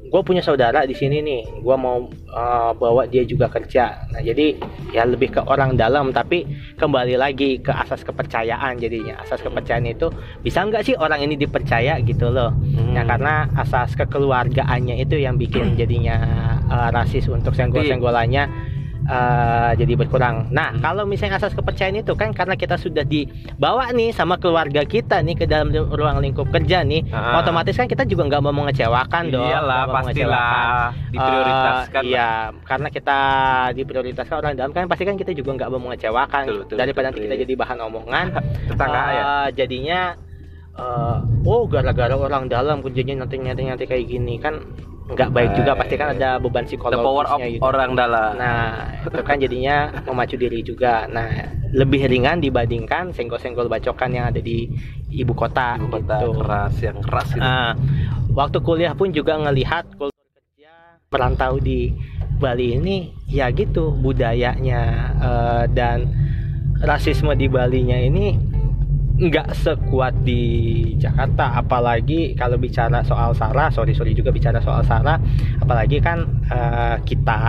gue 0.01 0.21
punya 0.25 0.41
saudara 0.41 0.83
di 0.89 0.97
sini 0.97 1.21
nih. 1.21 1.61
Gue 1.61 1.75
mau 1.77 2.09
eh, 2.11 2.71
bawa 2.73 3.05
dia 3.05 3.21
juga 3.27 3.51
kerja. 3.51 4.09
Nah 4.09 4.21
jadi 4.23 4.57
ya 4.91 5.05
lebih 5.05 5.35
ke 5.37 5.41
orang 5.45 5.77
dalam 5.77 6.09
tapi 6.09 6.47
kembali 6.79 7.15
lagi 7.19 7.61
ke 7.61 7.69
asas 7.69 8.01
kepercayaan 8.01 8.81
jadinya. 8.81 9.21
Asas 9.21 9.43
kepercayaan 9.45 9.85
itu 9.85 10.09
bisa 10.41 10.65
nggak 10.65 10.83
sih 10.87 10.95
orang 10.97 11.21
ini 11.21 11.37
dipercaya 11.37 12.01
gitu 12.01 12.33
loh? 12.33 12.49
Hmm. 12.51 12.97
Nah 12.97 13.03
karena 13.05 13.47
asas 13.59 13.93
kekeluargaannya 13.93 14.97
itu 14.99 15.21
yang 15.21 15.37
bikin 15.37 15.73
jadinya 15.79 16.17
eh, 16.65 16.89
rasis 16.89 17.29
untuk 17.29 17.53
senggol-senggolannya 17.53 18.70
eh, 19.03 19.71
jadi 19.75 19.93
berkurang. 19.95 20.49
Nah 20.49 20.71
Hmm. 20.71 20.79
kalau 20.79 21.03
misalnya 21.03 21.35
asas 21.35 21.51
kepercayaan 21.51 21.97
itu 21.97 22.13
kan 22.13 22.31
karena 22.31 22.53
kita 22.53 22.75
sudah 22.75 23.01
dibawa 23.01 23.89
nih 23.89 24.11
sama 24.11 24.37
keluarga 24.37 24.83
kita 24.83 25.19
nih 25.19 25.35
ke 25.35 25.45
dalam 25.45 25.69
ruang 25.71 26.19
lingkup 26.19 26.47
kerja 26.47 26.81
nih, 26.81 27.09
Ah. 27.09 27.39
otomatis 27.39 27.73
kan 27.73 27.85
kita 27.85 28.03
juga 28.03 28.27
nggak 28.27 28.41
mau 28.41 28.53
mengecewakan 28.53 29.23
dong. 29.27 29.41
Iyalah, 29.43 29.83
pastilah 29.87 30.53
diprioritaskan. 31.09 32.01
Eh, 32.01 32.07
iya, 32.07 32.29
karena 32.61 32.87
kita 32.87 33.19
diprioritaskan 33.73 34.35
orang 34.37 34.53
dalam 34.53 34.71
kan 34.71 34.85
pasti 34.85 35.03
kan 35.03 35.15
kita 35.15 35.31
juga 35.31 35.55
nggak 35.55 35.69
mau 35.69 35.81
mengecewakan 35.81 36.43
Betul, 36.45 36.59
betul, 36.63 36.75
daripada 36.77 37.07
betul, 37.09 37.19
nanti 37.19 37.27
kita 37.27 37.35
jadi 37.41 37.53
bahan 37.57 37.77
omongan. 37.81 38.25
Tetangga 38.69 39.01
ya. 39.09 39.23
Eh, 39.23 39.47
jadinya 39.55 39.99
eh, 40.71 41.17
oh 41.43 41.67
gara-gara 41.67 42.13
orang 42.13 42.47
dalam 42.47 42.79
kerjanya 42.79 43.25
nanti 43.25 43.35
nanti 43.37 43.65
nanti 43.65 43.83
kayak 43.83 44.07
gini 44.07 44.37
kan 44.37 44.55
nggak 45.11 45.29
baik 45.35 45.51
juga 45.59 45.71
pasti 45.75 45.95
kan 45.99 46.15
ada 46.15 46.39
beban 46.39 46.63
The 46.63 46.79
power 46.79 47.27
of 47.27 47.39
psikologisnya 47.39 47.47
gitu. 47.51 47.63
orang 47.63 47.91
dalam. 47.99 48.31
Nah, 48.39 48.59
itu 49.03 49.21
kan 49.23 49.37
jadinya 49.37 49.75
memacu 50.07 50.35
diri 50.39 50.59
juga. 50.63 51.05
Nah, 51.11 51.27
lebih 51.75 52.07
ringan 52.07 52.39
dibandingkan 52.39 53.11
senggol-senggol 53.11 53.67
bacokan 53.67 54.11
yang 54.15 54.31
ada 54.31 54.39
di 54.39 54.71
ibu 55.11 55.35
kota. 55.35 55.75
Ibu 55.75 55.87
kota 55.91 56.15
gitu. 56.23 56.29
keras 56.39 56.75
yang 56.79 56.97
keras 57.03 57.27
gitu. 57.35 57.43
Nah, 57.43 57.75
waktu 58.31 58.57
kuliah 58.63 58.93
pun 58.95 59.11
juga 59.11 59.35
ngelihat 59.35 59.99
kultur 59.99 60.15
kerja 60.31 61.01
merantau 61.11 61.59
di 61.59 61.91
Bali 62.41 62.79
ini 62.79 63.13
ya 63.29 63.51
gitu 63.53 63.93
budayanya 63.93 64.81
eh, 65.21 65.63
dan 65.75 66.09
rasisme 66.81 67.35
di 67.37 67.45
Balinya 67.45 67.99
ini 67.99 68.33
nggak 69.21 69.53
sekuat 69.53 70.25
di 70.25 70.41
Jakarta 70.97 71.53
apalagi 71.53 72.33
kalau 72.33 72.57
bicara 72.57 73.05
soal 73.05 73.37
Sarah 73.37 73.69
sorry 73.69 73.93
sorry 73.93 74.17
juga 74.17 74.33
bicara 74.33 74.57
soal 74.57 74.81
Sarah 74.81 75.21
apalagi 75.61 76.01
kan 76.01 76.25
eh, 76.49 76.95
kita 77.05 77.39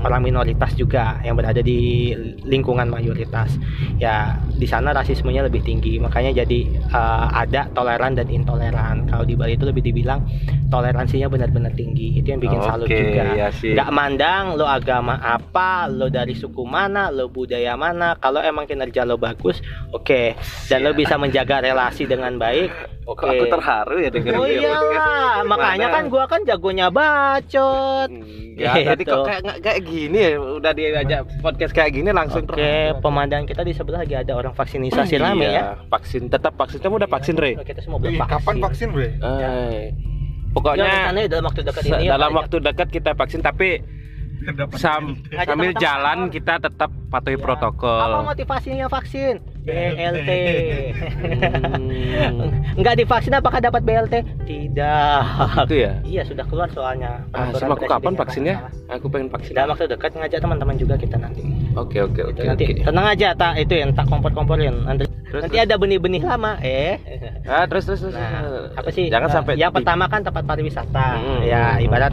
Hmm. 0.00 0.08
orang 0.08 0.32
minoritas 0.32 0.72
juga 0.72 1.20
yang 1.20 1.36
berada 1.36 1.60
di 1.60 2.08
lingkungan 2.48 2.88
mayoritas. 2.88 3.60
Ya 4.00 4.40
di 4.56 4.64
sana 4.64 4.96
rasismenya 4.96 5.44
lebih 5.44 5.60
tinggi 5.60 6.00
makanya 6.00 6.40
jadi 6.40 6.60
eh, 6.72 7.26
ada 7.36 7.68
toleran 7.76 8.16
dan 8.16 8.32
intoleran. 8.32 9.04
Kalau 9.04 9.28
di 9.28 9.36
Bali 9.36 9.60
itu 9.60 9.68
lebih 9.68 9.84
dibilang 9.84 10.24
toleransinya 10.70 11.26
benar-benar 11.28 11.74
tinggi 11.74 12.16
itu 12.16 12.30
yang 12.30 12.40
bikin 12.40 12.62
salut 12.62 12.86
Oke, 12.86 12.94
juga. 12.96 13.24
ya 13.34 13.48
nggak 13.50 13.90
mandang 13.90 14.54
lo 14.54 14.64
agama 14.64 15.18
apa 15.18 15.90
lo 15.90 16.06
dari 16.06 16.32
suku 16.32 16.62
mana 16.62 17.10
lo 17.10 17.26
budaya 17.26 17.74
mana 17.74 18.14
kalau 18.16 18.38
emang 18.38 18.64
kinerja 18.70 19.02
lo 19.04 19.18
bagus 19.20 19.60
oke. 19.92 20.38
Dan 20.70 20.86
lo 20.86 20.94
bisa 21.00 21.14
menjaga 21.16 21.56
relasi 21.58 22.04
dengan 22.04 22.36
baik 22.36 22.68
oke 23.04 23.18
Kok 23.18 23.26
aku 23.26 23.44
terharu 23.48 23.96
ya 23.98 24.10
dengan 24.10 24.32
oh 24.34 24.44
iyalah 24.44 25.40
makanya 25.42 25.86
kan 25.90 26.04
gua 26.06 26.24
kan 26.26 26.40
jagonya 26.42 26.86
bacot 26.88 28.10
Ya, 28.52 28.76
tadi 28.76 29.00
Gitu. 29.00 29.08
kok 29.10 29.24
kayak 29.24 29.40
nggak 29.40 29.58
kayak 29.62 29.80
gini 29.82 30.18
ya, 30.20 30.30
udah 30.36 30.72
diajak 30.74 31.20
podcast 31.40 31.72
kayak 31.72 31.90
gini 31.90 32.10
langsung 32.10 32.44
oke 32.44 32.52
terharu. 32.52 33.00
pemandangan 33.00 33.46
kita 33.46 33.62
di 33.62 33.72
sebelah 33.72 34.00
lagi 34.00 34.14
ada 34.14 34.32
orang 34.34 34.52
vaksinisasi 34.52 35.16
Iya, 35.16 35.24
rame 35.24 35.48
ya 35.48 35.62
Vaksin 35.88 36.28
tetap 36.28 36.52
vaksin 36.54 36.76
kamu 36.78 37.00
udah 37.00 37.08
vaksin 37.08 37.34
Re? 37.34 37.52
Oh, 37.52 37.64
kita 37.64 37.80
semua 37.80 37.96
belum 37.96 38.14
Ih, 38.14 38.20
kapan 38.20 38.54
vaksin, 38.60 38.88
Bre? 38.90 39.08
Eh, 39.16 39.96
Pokoknya 40.50 40.86
dalam 41.24 41.44
waktu 41.46 41.62
dekat 41.62 41.82
ini 41.84 42.04
ya, 42.04 42.10
dalam 42.12 42.28
banyak. 42.28 42.38
waktu 42.38 42.56
dekat 42.60 42.88
kita 42.90 43.10
vaksin 43.14 43.40
tapi 43.40 43.80
Dapat 44.42 44.76
sam- 44.76 45.20
sambil 45.38 45.72
jalan 45.74 46.18
kita 46.28 46.56
tetap 46.58 46.88
patuhi 47.06 47.34
Iya. 47.34 47.42
protokol. 47.42 48.00
apa 48.02 48.18
motivasinya 48.26 48.86
vaksin 48.86 49.40
BLT 49.60 50.30
Hmm, 51.70 52.48
nggak 52.80 52.94
divaksin 52.96 53.36
apakah 53.36 53.60
dapat 53.60 53.84
BLT 53.84 54.14
tidak. 54.44 55.20
Itu 55.68 55.74
ya. 55.76 55.92
iya 56.02 56.22
sudah 56.24 56.44
keluar 56.48 56.68
soalnya. 56.70 57.20
Ah, 57.30 57.52
sama 57.52 57.76
aku 57.76 57.84
kapan 57.84 58.16
vaksinnya? 58.16 58.56
Aku 58.88 59.06
pengen 59.06 59.28
vaksin. 59.28 59.52
dalam 59.52 59.72
waktu 59.72 59.86
dekat 59.86 60.16
ngajak 60.16 60.40
teman-teman 60.40 60.76
juga 60.76 60.94
kita 60.96 61.16
nanti. 61.16 61.44
Oke 61.76 62.00
oke 62.00 62.16
Gitu, 62.16 62.30
oke 62.32 62.42
nanti 62.42 62.64
tenang 62.80 63.06
aja 63.06 63.28
tak 63.32 63.52
itu 63.58 63.74
yang 63.76 63.92
tak 63.92 64.08
kompor-komporin. 64.08 64.74
Nanti 64.82 65.04
Terus, 65.30 65.46
nanti 65.46 65.62
ada 65.62 65.78
benih-benih 65.78 66.22
lama 66.26 66.58
eh. 66.58 66.98
Ah, 67.46 67.62
terus 67.62 67.86
terus 67.86 68.02
terus. 68.02 68.14
nah 68.18 68.66
apa 68.74 68.90
sih? 68.90 69.06
Jangan 69.06 69.28
eh, 69.30 69.34
sampai 69.34 69.52
yang 69.54 69.70
di- 69.70 69.76
pertama 69.78 70.10
kan 70.10 70.26
tempat 70.26 70.42
pariwisata. 70.42 71.06
Hmm, 71.16 71.40
ya 71.46 71.78
hmm, 71.78 71.84
ibarat 71.86 72.12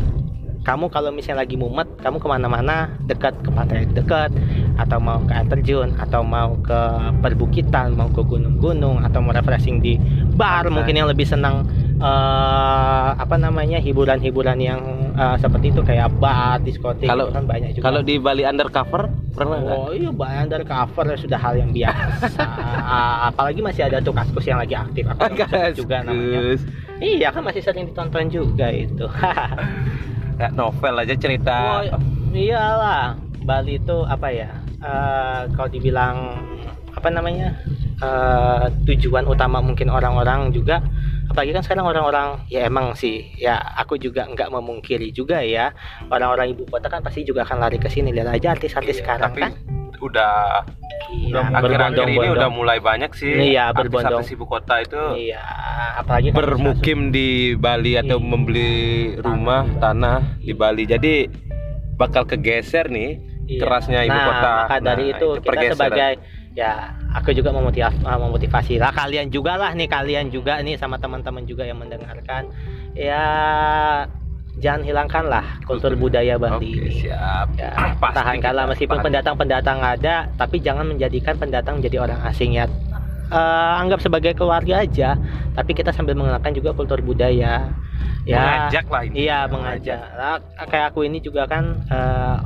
kamu 0.67 0.91
kalau 0.91 1.15
misalnya 1.15 1.47
lagi 1.47 1.55
mumet 1.55 1.88
kamu 2.03 2.19
ke 2.19 2.27
mana-mana 2.27 2.91
dekat 3.07 3.39
ke 3.39 3.47
pantai 3.47 3.88
dekat 3.88 4.36
atau 4.75 5.00
mau 5.00 5.24
ke 5.24 5.31
air 5.31 5.47
terjun 5.47 5.95
atau 5.95 6.27
mau 6.27 6.59
ke 6.59 6.79
perbukitan 7.24 7.95
mau 7.95 8.12
ke 8.12 8.19
gunung-gunung 8.19 9.00
atau 9.00 9.24
mau 9.24 9.31
refreshing 9.31 9.79
di 9.79 9.95
bar 10.36 10.67
mungkin 10.67 11.00
yang 11.00 11.07
lebih 11.07 11.24
senang 11.24 11.63
eh, 12.03 13.09
apa 13.15 13.39
namanya 13.39 13.79
hiburan-hiburan 13.79 14.59
yang 14.59 14.83
eh, 15.15 15.39
seperti 15.39 15.71
itu 15.71 15.79
kayak 15.88 16.12
bar 16.19 16.59
diskotik 16.59 17.07
Kalau- 17.07 17.31
kan 17.31 17.47
banyak 17.47 17.71
juga 17.79 17.88
Kalau 17.88 18.01
di 18.03 18.19
Bali 18.19 18.43
undercover 18.43 19.07
pernah 19.38 19.57
nggak? 19.63 19.77
Oh 19.77 19.89
iya 19.93 20.12
banyak 20.12 20.45
dari 20.50 20.65
cover 20.65 21.13
sudah 21.13 21.38
hal 21.38 21.53
yang 21.62 21.69
biasa. 21.69 22.41
Apalagi 23.29 23.62
masih 23.62 23.86
ada 23.86 24.01
tuh 24.01 24.09
kaskus 24.09 24.50
yang 24.50 24.57
lagi 24.57 24.74
aktif. 24.74 25.05
Aku 25.05 25.38
juga 25.77 26.01
namanya. 26.01 26.57
Iya 26.98 27.30
kan 27.30 27.46
masih 27.46 27.62
sering 27.62 27.89
ditonton 27.89 28.30
juga 28.30 28.74
itu. 28.74 29.06
Kayak 30.38 30.54
novel 30.54 30.96
aja 31.01 31.16
cerita. 31.18 31.82
oh, 31.82 32.01
iyalah 32.34 33.18
Bali 33.42 33.82
itu 33.82 33.98
apa 34.06 34.27
ya? 34.30 34.50
eh, 34.77 35.42
kalau 35.58 35.70
dibilang 35.70 36.38
apa 36.94 37.10
namanya 37.10 37.54
eh, 38.01 38.66
tujuan 38.86 39.25
utama 39.25 39.62
mungkin 39.62 39.89
orang-orang 39.89 40.54
juga 40.54 40.82
apalagi 41.27 41.54
kan 41.54 41.62
sekarang 41.66 41.86
orang-orang 41.86 42.27
ya 42.50 42.66
emang 42.66 42.94
sih 42.98 43.30
ya 43.38 43.60
aku 43.77 44.00
juga 44.00 44.25
nggak 44.25 44.50
memungkiri 44.50 45.12
juga 45.13 45.44
ya 45.44 45.74
orang-orang 46.10 46.56
ibu 46.56 46.63
kota 46.66 46.88
kan 46.89 47.04
pasti 47.04 47.27
juga 47.27 47.44
akan 47.46 47.62
lari 47.62 47.77
ke 47.77 47.89
sini 47.92 48.16
lihat 48.16 48.32
aja 48.32 48.56
artis-artis 48.58 48.98
Iya, 48.98 49.04
sekarang 49.06 49.32
tapi 49.34 49.42
kan 49.44 49.51
udah 51.08 51.44
iya, 51.48 51.58
akhir-akhir 51.58 52.08
ini 52.10 52.28
udah 52.32 52.50
mulai 52.52 52.78
banyak 52.78 53.12
sih 53.16 53.56
Iya, 53.56 53.72
berbondong. 53.72 54.20
artis-artis 54.20 54.36
ibu 54.36 54.46
kota 54.46 54.76
itu 54.84 55.02
Iya, 55.16 55.44
apalagi 55.98 56.30
bermukim 56.32 57.10
di 57.10 57.56
Bali 57.56 57.96
atau 57.96 58.20
Iya. 58.20 58.28
membeli 58.28 58.72
rumah 59.18 59.64
tanah 59.80 60.38
di 60.38 60.52
Bali. 60.52 60.84
Jadi 60.84 61.14
bakal 61.96 62.28
kegeser 62.28 62.92
nih 62.92 63.18
Iya. 63.48 63.60
kerasnya 63.64 64.04
ibu 64.04 64.12
nah, 64.14 64.26
kota. 64.28 64.52
Maka 64.68 64.78
dari 64.84 65.06
Nah, 65.08 65.14
itu, 65.16 65.28
itu 65.32 65.40
kita 65.40 65.50
pergeseran. 65.50 65.78
sebagai 65.80 66.12
ya 66.58 66.74
aku 67.14 67.30
juga 67.32 67.54
memotivasi, 67.54 68.02
memotivasi 68.02 68.74
lah 68.76 68.90
kalian 68.90 69.30
juga 69.30 69.56
lah 69.56 69.72
nih 69.72 69.86
kalian 69.86 70.28
juga 70.28 70.58
nih 70.60 70.74
sama 70.74 70.98
teman-teman 70.98 71.46
juga 71.46 71.62
yang 71.63 71.78
mendengarkan 71.78 72.50
ya 72.91 73.24
jangan 74.58 74.82
hilangkanlah 74.82 75.46
kultur 75.63 75.93
budaya 75.93 76.36
Bali 76.38 76.74
Oke, 76.74 76.89
ini. 76.89 77.06
siap. 77.06 77.48
Ya, 77.58 77.72
Pasti 78.02 78.15
tahankanlah 78.17 78.65
kita 78.65 78.72
meskipun 78.74 78.98
pendatang-pendatang 79.06 79.80
ada, 79.82 80.15
tapi 80.34 80.58
jangan 80.62 80.86
menjadikan 80.89 81.38
pendatang 81.38 81.78
menjadi 81.82 81.98
orang 82.10 82.20
asing 82.26 82.58
ya. 82.58 82.65
Eh, 83.28 83.74
anggap 83.84 84.00
sebagai 84.00 84.32
keluarga 84.34 84.88
aja, 84.88 85.20
tapi 85.52 85.76
kita 85.76 85.91
sambil 85.91 86.15
mengenalkan 86.15 86.56
juga 86.56 86.72
kultur 86.72 87.04
budaya. 87.04 87.70
Ya, 88.24 88.39
mengajak 88.39 88.86
lah 88.88 89.02
ini. 89.08 89.15
Iya 89.28 89.39
mengajak. 89.52 90.00
Lah, 90.15 90.39
kayak 90.67 90.96
aku 90.96 91.08
ini 91.08 91.20
juga 91.20 91.43
kan 91.48 91.84
eh, 91.91 92.38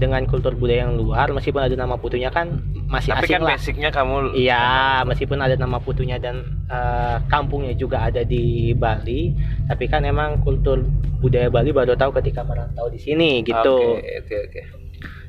dengan 0.00 0.24
kultur 0.24 0.56
budaya 0.56 0.88
yang 0.88 0.96
luar, 0.96 1.28
meskipun 1.28 1.60
ada 1.60 1.76
nama 1.76 2.00
putunya 2.00 2.32
kan 2.32 2.56
masih 2.88 3.12
Tapi 3.12 3.28
asing 3.28 3.34
kan 3.36 3.42
lah. 3.44 3.50
basicnya 3.54 3.90
kamu 3.92 4.32
Iya, 4.32 4.64
meskipun 5.04 5.38
ada 5.44 5.54
nama 5.60 5.76
putunya 5.76 6.16
dan 6.16 6.40
eh, 6.72 7.16
kampungnya 7.28 7.76
juga 7.76 8.08
ada 8.08 8.24
di 8.24 8.72
Bali, 8.72 9.36
tapi 9.68 9.84
kan 9.92 10.08
emang 10.08 10.40
kultur 10.40 10.80
budaya 11.20 11.52
Bali 11.52 11.70
baru 11.70 11.92
tahu 11.94 12.16
ketika 12.16 12.40
merantau 12.40 12.88
di 12.88 12.96
sini 12.96 13.44
gitu. 13.44 14.00
Oke, 14.00 14.24
oke, 14.24 14.36
oke. 14.48 14.60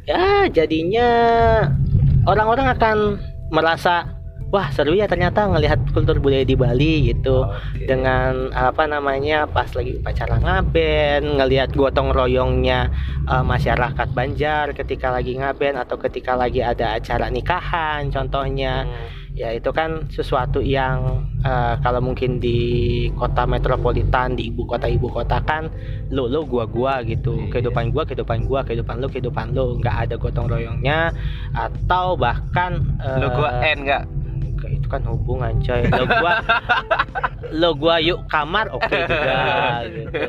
Ya, 0.08 0.48
jadinya 0.48 1.08
orang-orang 2.26 2.72
akan 2.74 2.98
merasa 3.52 4.21
wah 4.52 4.68
seru 4.70 4.92
ya 4.92 5.08
ternyata 5.08 5.48
ngelihat 5.48 5.96
kultur 5.96 6.20
budaya 6.20 6.44
di 6.44 6.60
Bali 6.60 7.08
gitu 7.08 7.48
Oke. 7.48 7.88
dengan 7.88 8.52
apa 8.52 8.84
namanya 8.84 9.48
pas 9.48 9.72
lagi 9.72 9.96
upacara 9.96 10.44
ngaben 10.44 11.40
ngelihat 11.40 11.72
gotong 11.72 12.12
royongnya 12.12 12.92
eh, 13.26 13.44
masyarakat 13.44 14.12
Banjar 14.12 14.76
ketika 14.76 15.08
lagi 15.08 15.40
ngaben 15.40 15.80
atau 15.80 15.96
ketika 15.96 16.36
lagi 16.36 16.60
ada 16.60 17.00
acara 17.00 17.32
nikahan 17.32 18.12
contohnya 18.12 18.84
Hmm. 18.84 19.08
ya 19.32 19.56
itu 19.56 19.72
kan 19.72 20.12
sesuatu 20.12 20.60
yang 20.60 21.24
eh, 21.40 21.76
kalau 21.80 22.04
mungkin 22.04 22.44
di 22.44 22.60
kota 23.16 23.48
metropolitan 23.48 24.36
di 24.36 24.52
ibu 24.52 24.68
kota 24.68 24.92
ibu 24.92 25.08
kota 25.08 25.40
kan 25.42 25.72
lo 26.12 26.28
lo 26.28 26.44
gua 26.44 26.68
gua 26.68 27.00
gitu 27.08 27.40
Iya. 27.40 27.48
kehidupan 27.56 27.96
gua 27.96 28.04
kehidupan 28.04 28.44
gua 28.44 28.68
kehidupan 28.68 29.00
lo 29.00 29.08
kehidupan 29.08 29.56
lo 29.56 29.80
nggak 29.80 29.96
ada 30.04 30.16
gotong 30.20 30.52
royongnya 30.52 31.16
atau 31.56 32.20
bahkan 32.20 32.84
eh, 33.00 33.18
Lo 33.24 33.32
gua 33.32 33.64
N 33.64 33.78
enggak? 33.88 34.04
Kan 34.92 35.08
hubungan 35.08 35.56
coy. 35.58 35.82
Lo 35.88 36.04
gua 36.06 36.34
lo 37.50 37.70
gua 37.74 37.96
yuk 37.98 38.28
kamar 38.28 38.68
oke 38.70 38.92
juga 38.92 39.40
gitu. 39.88 40.20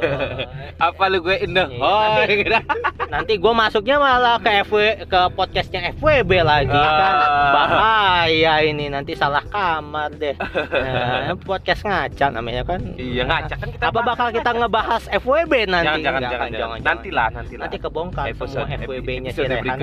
Apa 0.77 1.03
lu 1.07 1.18
gue 1.20 1.37
in 1.38 1.51
the 1.53 1.66
Iya, 1.68 1.79
hall? 1.79 2.62
nanti 3.09 3.35
gua 3.37 3.53
masuknya 3.53 3.96
malah 3.96 4.38
ke 4.38 4.62
FW 4.62 4.79
ke 5.05 5.20
podcastnya 5.33 5.90
FWB 5.92 6.31
lagi 6.40 6.70
kan? 6.70 7.14
Ah. 7.18 7.51
bahaya 7.53 8.55
ini 8.62 8.87
nanti 8.87 9.12
salah 9.12 9.42
kamar 9.44 10.11
deh. 10.12 10.35
Nah, 10.35 11.35
podcast 11.38 11.83
ngaca 11.83 12.27
namanya 12.31 12.62
kan? 12.62 12.81
Iya 12.94 13.22
ngajak 13.25 13.57
kan 13.57 13.68
kita 13.68 13.85
apa 13.88 14.01
bakal 14.01 14.27
kita 14.31 14.51
ngebahas 14.53 15.03
FWB 15.12 15.53
nanti? 15.68 15.87
Jangan 15.88 16.01
jangan 16.01 16.20
Nggak, 16.20 16.31
jangan, 16.31 16.48
kan, 16.48 16.51
jangan. 16.55 16.79
nantilah 16.81 17.29
nantilah. 17.33 17.62
Nanti 17.62 17.77
kebongkar 17.79 18.25
Episode- 18.29 18.66
semua 18.66 18.79
FWB-nya 18.79 19.31
si 19.31 19.42
Rehan. 19.42 19.79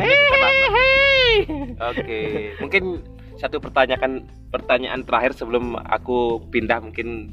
Oke, 1.82 2.22
mungkin 2.60 2.84
satu 3.40 3.64
pertanyaan 3.64 4.28
pertanyaan 4.52 5.08
terakhir 5.08 5.32
sebelum 5.32 5.80
aku 5.80 6.44
pindah 6.52 6.84
mungkin 6.84 7.32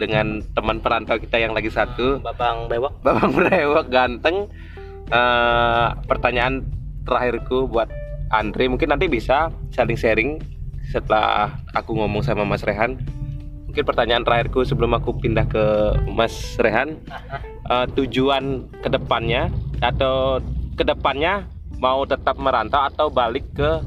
dengan 0.00 0.40
teman 0.56 0.80
perantau 0.80 1.20
kita 1.20 1.36
yang 1.36 1.52
lagi 1.52 1.68
satu, 1.68 2.24
babang 2.24 2.72
bewok 2.72 2.94
Babang 3.04 3.36
Brewok 3.36 3.86
ganteng. 3.92 4.48
Eh, 5.10 5.86
pertanyaan 6.08 6.64
terakhirku 7.04 7.68
buat 7.68 7.90
Andre, 8.30 8.70
mungkin 8.70 8.94
nanti 8.94 9.10
bisa 9.10 9.50
saling 9.74 9.98
sharing 9.98 10.38
setelah 10.88 11.52
aku 11.76 11.98
ngomong 11.98 12.22
sama 12.24 12.46
Mas 12.46 12.62
Rehan. 12.64 12.96
Mungkin 13.68 13.84
pertanyaan 13.84 14.22
terakhirku 14.22 14.62
sebelum 14.62 14.94
aku 14.96 15.18
pindah 15.18 15.44
ke 15.50 15.64
Mas 16.08 16.56
Rehan, 16.62 16.96
eh, 17.68 17.86
tujuan 17.92 18.70
ke 18.80 18.88
depannya 18.88 19.52
atau 19.82 20.40
ke 20.78 20.86
depannya 20.86 21.44
mau 21.76 22.06
tetap 22.08 22.40
merantau 22.40 22.80
atau 22.86 23.12
balik 23.12 23.44
ke 23.52 23.82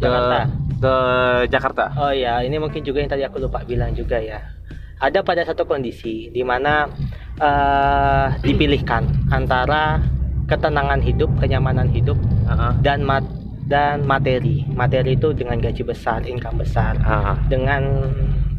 Jakarta. 0.00 0.38
ke 0.80 0.94
Jakarta. 1.52 1.84
Oh 2.00 2.12
ya, 2.12 2.40
ini 2.40 2.56
mungkin 2.56 2.80
juga 2.80 3.04
yang 3.04 3.10
tadi 3.12 3.22
aku 3.22 3.36
lupa 3.36 3.60
bilang 3.62 3.92
juga 3.92 4.16
ya. 4.16 4.40
Ada 5.00 5.20
pada 5.24 5.44
satu 5.44 5.64
kondisi 5.64 6.28
di 6.28 6.40
mana 6.44 6.88
eh, 7.40 8.26
dipilihkan 8.40 9.28
antara 9.32 10.00
ketenangan 10.48 11.00
hidup, 11.00 11.30
kenyamanan 11.38 11.88
hidup 11.88 12.16
Heeh. 12.48 12.72
dan 12.82 13.04
mat 13.04 13.24
dan 13.70 14.02
materi. 14.02 14.66
Materi 14.74 15.14
itu 15.14 15.30
dengan 15.30 15.62
gaji 15.62 15.86
besar, 15.86 16.26
income 16.26 16.58
besar. 16.58 16.98
Ah, 17.06 17.38
Dengan 17.46 18.10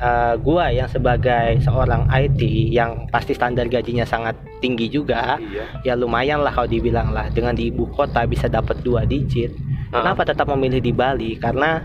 eh, 0.02 0.34
gua 0.42 0.74
yang 0.74 0.90
sebagai 0.90 1.62
seorang 1.62 2.10
IT 2.10 2.42
yang 2.74 3.06
pasti 3.14 3.38
standar 3.38 3.70
gajinya 3.70 4.04
sangat 4.04 4.34
tinggi 4.60 4.90
juga, 4.90 5.38
iya. 5.38 5.66
ya 5.86 5.94
lumayan 5.94 6.42
lah 6.42 6.52
kalau 6.52 6.68
dibilang 6.68 7.14
lah. 7.14 7.30
Dengan 7.30 7.54
di 7.54 7.70
ibu 7.70 7.86
kota 7.94 8.26
bisa 8.26 8.50
dapat 8.50 8.82
dua 8.82 9.06
digit. 9.06 9.54
Ah. 9.94 10.02
Kenapa 10.02 10.26
tetap 10.26 10.50
memilih 10.50 10.82
di 10.82 10.92
Bali? 10.92 11.38
Karena 11.38 11.80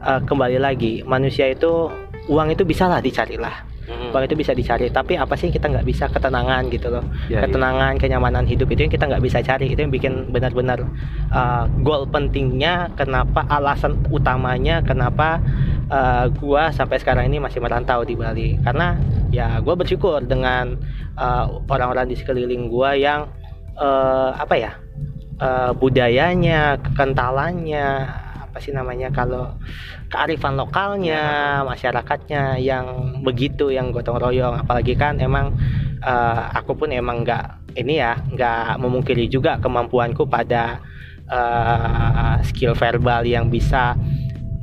eh, 0.00 0.20
kembali 0.22 0.58
lagi 0.62 1.02
manusia 1.02 1.50
itu 1.50 1.90
uang 2.28 2.54
itu 2.54 2.62
bisa 2.62 2.86
lah 2.86 3.02
dicari 3.02 3.34
lah. 3.40 3.64
Mm. 3.88 4.12
Uang 4.12 4.24
itu 4.28 4.36
bisa 4.36 4.52
dicari. 4.52 4.92
Tapi 4.92 5.16
apa 5.16 5.32
sih 5.34 5.48
yang 5.48 5.56
kita 5.56 5.66
nggak 5.72 5.86
bisa 5.88 6.04
ketenangan 6.12 6.68
gitu 6.68 6.92
loh 6.92 7.04
Ya, 7.32 7.40
iya. 7.40 7.48
ketenangan, 7.48 7.96
kenyamanan 7.96 8.44
hidup 8.44 8.68
itu 8.68 8.84
yang 8.84 8.92
kita 8.92 9.08
nggak 9.08 9.24
bisa 9.24 9.40
cari. 9.40 9.72
Itu 9.72 9.80
yang 9.80 9.92
bikin 9.92 10.28
benar-benar 10.28 10.84
uh, 11.32 11.64
goal 11.80 12.04
pentingnya. 12.04 12.92
Kenapa 13.00 13.48
alasan 13.48 13.96
utamanya 14.12 14.84
kenapa 14.84 15.40
uh, 15.88 16.26
gua 16.38 16.70
sampai 16.72 17.00
sekarang 17.00 17.28
ini 17.28 17.42
masih 17.42 17.60
merantau 17.60 18.04
di 18.04 18.14
Bali? 18.14 18.56
Karena 18.62 18.96
ya 19.32 19.60
gua 19.60 19.74
bersyukur 19.74 20.24
dengan 20.24 20.76
uh, 21.16 21.64
orang-orang 21.68 22.08
di 22.08 22.16
sekeliling 22.16 22.68
gua 22.70 22.96
yang 22.96 23.28
uh, 23.76 24.32
apa 24.36 24.54
ya 24.56 24.72
uh, 25.40 25.72
budayanya, 25.76 26.80
kekentalannya 26.80 27.88
apa 28.48 28.64
sih 28.64 28.72
namanya 28.72 29.12
kalau 29.12 29.54
kearifan 30.08 30.56
lokalnya 30.56 31.60
masyarakatnya 31.62 32.56
yang 32.58 33.20
begitu 33.20 33.68
yang 33.68 33.92
gotong 33.92 34.18
royong 34.18 34.56
apalagi 34.64 34.96
kan 34.96 35.20
emang 35.20 35.52
eh, 36.00 36.42
aku 36.56 36.74
pun 36.74 36.90
emang 36.90 37.22
nggak 37.22 37.76
ini 37.76 38.00
ya 38.00 38.16
nggak 38.16 38.80
memungkiri 38.80 39.28
juga 39.28 39.60
kemampuanku 39.60 40.24
pada 40.26 40.80
eh, 41.28 42.34
skill 42.48 42.72
verbal 42.72 43.22
yang 43.28 43.52
bisa 43.52 43.94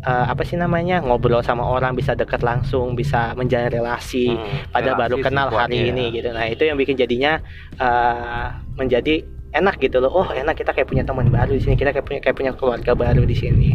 eh, 0.05 0.25
apa 0.29 0.41
sih 0.41 0.55
namanya 0.55 1.01
ngobrol 1.01 1.41
sama 1.41 1.65
orang 1.65 1.93
bisa 1.93 2.13
dekat 2.13 2.41
langsung 2.41 2.93
bisa 2.93 3.33
menjalin 3.33 3.69
relasi 3.69 4.31
Hmm, 4.31 4.69
pada 4.69 4.93
relasi 4.93 5.01
baru 5.01 5.15
kenal 5.19 5.47
hari 5.51 5.77
ya. 5.81 5.91
ini 5.91 6.05
gitu 6.13 6.29
nah 6.31 6.45
itu 6.45 6.63
yang 6.63 6.77
bikin 6.77 6.95
jadinya 6.95 7.41
eh, 7.75 8.45
menjadi 8.75 9.25
enak 9.55 9.79
gitu 9.79 10.03
loh. 10.03 10.11
Oh 10.11 10.27
enak 10.27 10.59
kita 10.59 10.75
kayak 10.75 10.91
punya 10.91 11.03
teman 11.07 11.31
baru 11.31 11.55
di 11.55 11.61
sini 11.63 11.75
kita 11.79 11.95
kayak 11.95 12.05
punya 12.05 12.19
kayak 12.19 12.35
punya 12.35 12.51
keluarga 12.51 12.91
baru 12.91 13.23
di 13.23 13.35
sini 13.35 13.69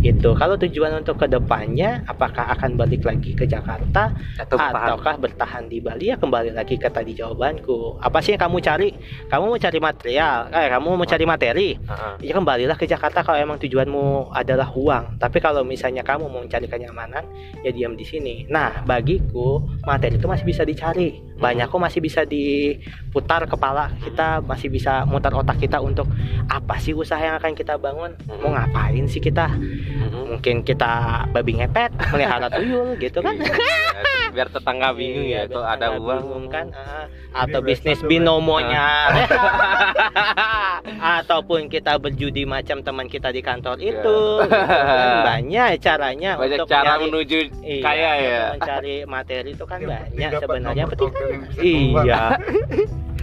itu 0.00 0.32
kalau 0.34 0.56
tujuan 0.56 1.02
untuk 1.04 1.20
ke 1.20 1.26
depannya 1.28 2.04
apakah 2.08 2.48
akan 2.56 2.78
balik 2.80 3.04
lagi 3.04 3.36
ke 3.36 3.44
Jakarta 3.44 4.12
Atau 4.40 4.56
ataukah 4.56 5.20
bertahan 5.20 5.68
di 5.68 5.82
Bali? 5.84 6.12
Ya 6.12 6.16
kembali 6.16 6.54
lagi 6.56 6.80
ke 6.80 6.88
tadi 6.88 7.12
jawabanku. 7.12 8.00
Apa 8.00 8.22
sih 8.24 8.34
yang 8.36 8.48
kamu 8.48 8.56
cari? 8.62 8.88
Kamu 9.28 9.44
mau 9.52 9.60
cari 9.60 9.78
material 9.78 10.38
eh 10.54 10.68
kamu 10.72 10.86
mau 10.96 11.06
cari 11.08 11.24
materi? 11.28 11.68
Ah, 11.86 11.92
ah. 11.92 12.14
ya 12.22 12.32
kembalilah 12.32 12.76
ke 12.78 12.88
Jakarta 12.88 13.20
kalau 13.26 13.36
emang 13.36 13.58
tujuanmu 13.60 14.32
adalah 14.32 14.70
uang. 14.72 15.20
Tapi 15.20 15.38
kalau 15.42 15.66
misalnya 15.66 16.06
kamu 16.06 16.30
mau 16.30 16.40
mencari 16.40 16.66
kenyamanan 16.70 17.24
ya 17.60 17.70
diam 17.74 17.98
di 17.98 18.04
sini. 18.06 18.48
Nah 18.48 18.86
bagiku 18.86 19.60
materi 19.84 20.16
itu 20.16 20.26
masih 20.30 20.46
bisa 20.46 20.62
dicari 20.62 21.18
banyak 21.36 21.68
kok 21.68 21.80
masih 21.80 22.00
bisa 22.00 22.24
diputar 22.24 23.44
kepala 23.44 23.92
kita 24.00 24.40
masih 24.40 24.72
bisa 24.72 25.04
mutar 25.04 25.36
otak 25.36 25.60
kita 25.60 25.76
untuk 25.84 26.08
apa 26.48 26.80
sih 26.80 26.96
usaha 26.96 27.20
yang 27.20 27.36
akan 27.36 27.52
kita 27.52 27.76
bangun? 27.76 28.16
Mau 28.40 28.52
ngapain 28.52 29.04
sih 29.04 29.20
kita? 29.20 29.52
Mm-mm. 29.52 30.36
mungkin 30.36 30.64
kita 30.64 31.24
babi 31.30 31.60
ngepet 31.62 31.92
melihara 32.12 32.48
tuyul 32.50 32.96
gitu 32.98 33.20
kan? 33.20 33.36
Iya, 33.36 34.32
biar 34.34 34.48
tetangga 34.50 34.92
bingung 34.92 35.24
Iya, 35.24 35.46
ya 35.46 35.48
biar 35.48 35.64
ada 35.76 35.86
uang. 35.96 36.02
bingung 36.02 36.46
kan? 36.50 36.66
Ah. 36.72 37.06
Atau 37.46 37.60
bisnis 37.60 38.00
binomonya 38.02 39.12
ataupun 41.16 41.66
kita 41.66 41.96
berjudi 41.96 42.42
macam 42.44 42.80
teman 42.80 43.06
kita 43.06 43.28
di 43.28 43.40
kantor 43.40 43.76
Iya. 43.76 43.90
itu 43.96 44.18
Gitu 44.38 44.48
kan. 44.48 45.24
Banyak 45.30 45.68
caranya 45.78 46.30
banyak 46.34 46.56
untuk 46.56 46.66
cara 46.66 46.82
mencari- 46.92 47.04
menuju 47.04 47.38
Iya, 47.60 47.80
kaya 47.80 48.10
ya. 48.16 48.40
mencari 48.52 48.94
materi 49.04 49.50
itu 49.52 49.64
kan 49.64 49.78
Yang 49.78 49.90
banyak 49.90 50.30
sebenarnya. 50.38 50.84
penting 50.86 51.84
iya. 51.98 52.22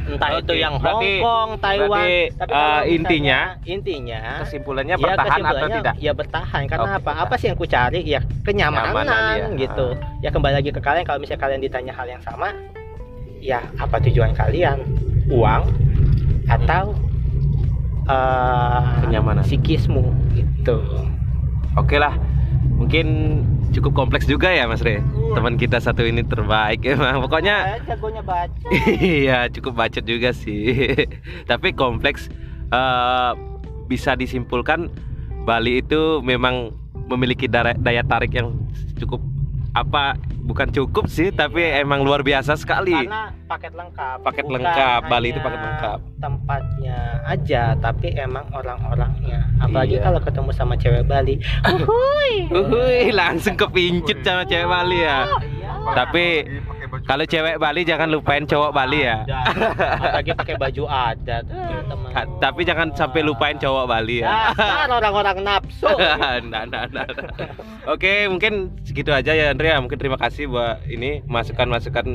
entah 0.04 0.30
Oke, 0.34 0.42
itu 0.42 0.54
yang 0.58 0.76
Hong 0.76 1.00
Kong 1.18 1.50
Taiwan 1.58 1.88
berarti, 1.90 2.36
tapi 2.36 2.52
eh, 2.52 2.54
kalau 2.54 2.68
misalnya- 2.68 2.92
intinya 2.92 3.40
intinya 3.64 4.22
kesimpulannya 4.38 4.94
ya 4.94 5.00
bertahan 5.00 5.16
atau 5.16 5.32
kesimpulannya 5.32 5.80
tidak? 5.80 5.96
ya 5.98 6.12
bertahan. 6.12 6.62
Karena 6.68 6.90
Oke, 6.90 7.00
apa? 7.00 7.12
apa 7.24 7.34
sih 7.38 7.48
yang 7.48 7.56
ku 7.56 7.64
cari? 7.66 8.00
Ya 8.04 8.20
kenyamanan 8.42 8.92
Kenyamanan, 8.92 9.40
ya. 9.56 9.62
gitu. 9.62 9.88
Ya 10.20 10.30
kembali 10.30 10.54
lagi 10.54 10.70
ke 10.70 10.82
kalian. 10.82 11.04
Kalau 11.04 11.20
misalnya 11.20 11.42
kalian 11.42 11.62
ditanya 11.62 11.94
hal 11.94 12.08
yang 12.10 12.20
sama 12.20 12.52
ya 13.40 13.64
apa 13.78 13.96
tujuan 14.02 14.32
kalian? 14.34 14.84
Uang 15.30 15.72
atau 16.46 16.92
eh, 18.08 18.80
Kenyamanan. 19.08 19.44
psikismu 19.44 20.04
gitu 20.34 20.78
Oke 21.74 21.98
lah, 21.98 22.14
mungkin 22.78 23.42
cukup 23.74 24.06
kompleks 24.06 24.30
juga 24.30 24.54
ya 24.54 24.70
Mas 24.70 24.86
Re. 24.86 25.02
Teman 25.34 25.58
kita 25.58 25.82
satu 25.82 26.06
ini 26.06 26.22
terbaik 26.22 26.86
emang. 26.86 27.18
Pokoknya 27.26 27.66
Saya 27.66 27.98
jagonya 27.98 28.22
baca 28.22 28.68
iya 29.02 29.50
cukup 29.50 29.74
bacot 29.82 30.06
juga 30.06 30.30
sih. 30.38 30.70
Tapi 31.50 31.74
kompleks 31.74 32.30
eh, 32.70 33.32
bisa 33.90 34.14
disimpulkan 34.14 34.94
Bali 35.44 35.82
itu 35.82 36.22
memang 36.22 36.72
memiliki 37.10 37.50
daya, 37.50 37.74
daya 37.76 38.06
tarik 38.06 38.32
yang 38.38 38.54
cukup 39.02 39.20
apa 39.74 40.14
bukan 40.44 40.68
cukup 40.70 41.08
sih 41.08 41.32
tapi 41.32 41.64
emang 41.64 42.02
luar 42.02 42.20
biasa 42.20 42.54
sekali. 42.54 42.92
karena 42.94 43.32
paket 43.46 43.72
lengkap 43.72 44.18
Paket 44.22 44.44
Bukan 44.44 44.56
lengkap, 44.60 45.02
Bali 45.06 45.28
itu 45.30 45.40
paket 45.40 45.62
lengkap. 45.62 45.98
tempatnya 46.18 46.98
aja 47.24 47.64
tapi 47.76 48.08
emang 48.14 48.44
orang-orangnya 48.50 49.40
apalagi 49.58 49.96
Iya. 49.96 50.04
kalau 50.04 50.20
ketemu 50.20 50.50
sama 50.52 50.74
cewek 50.76 51.04
Bali 51.04 51.36
uhuy 51.74 52.34
Uhuy, 52.50 53.12
langsung 53.12 53.56
kepincut 53.56 54.20
sama 54.22 54.44
cewek 54.44 54.66
Bali 54.66 55.00
ya. 55.00 55.28
iya 55.42 55.72
Tapi 55.94 56.26
baju 56.44 56.73
Kalau 57.04 57.24
cewek 57.24 57.56
Bali 57.58 57.82
jangan 57.84 58.08
lupain 58.08 58.44
cowok 58.44 58.72
Bali 58.72 59.04
ya. 59.04 59.28
Apalagi 59.28 60.32
pakai 60.34 60.56
baju 60.56 60.84
adat 60.86 61.44
Eh, 61.46 61.82
teman. 61.84 62.10
Ka- 62.10 62.32
Tapi 62.40 62.62
jangan 62.64 62.88
sampai 62.92 63.22
lupain 63.22 63.56
cowok 63.56 63.86
Bali 63.86 64.24
ya. 64.24 64.52
Dasar 64.52 64.88
orang-orang 64.90 65.38
nafsu 65.42 65.90
nah, 65.90 66.40
nah, 66.40 66.64
nah, 66.64 66.84
nah. 66.88 67.06
Oke, 67.86 68.26
mungkin 68.26 68.54
segitu 68.82 69.12
aja 69.12 69.32
ya 69.32 69.52
Andrea. 69.52 69.78
Mungkin 69.78 69.96
terima 69.96 70.16
kasih 70.16 70.48
buat 70.48 70.80
ini 70.86 71.20
masukan-masukan 71.26 72.08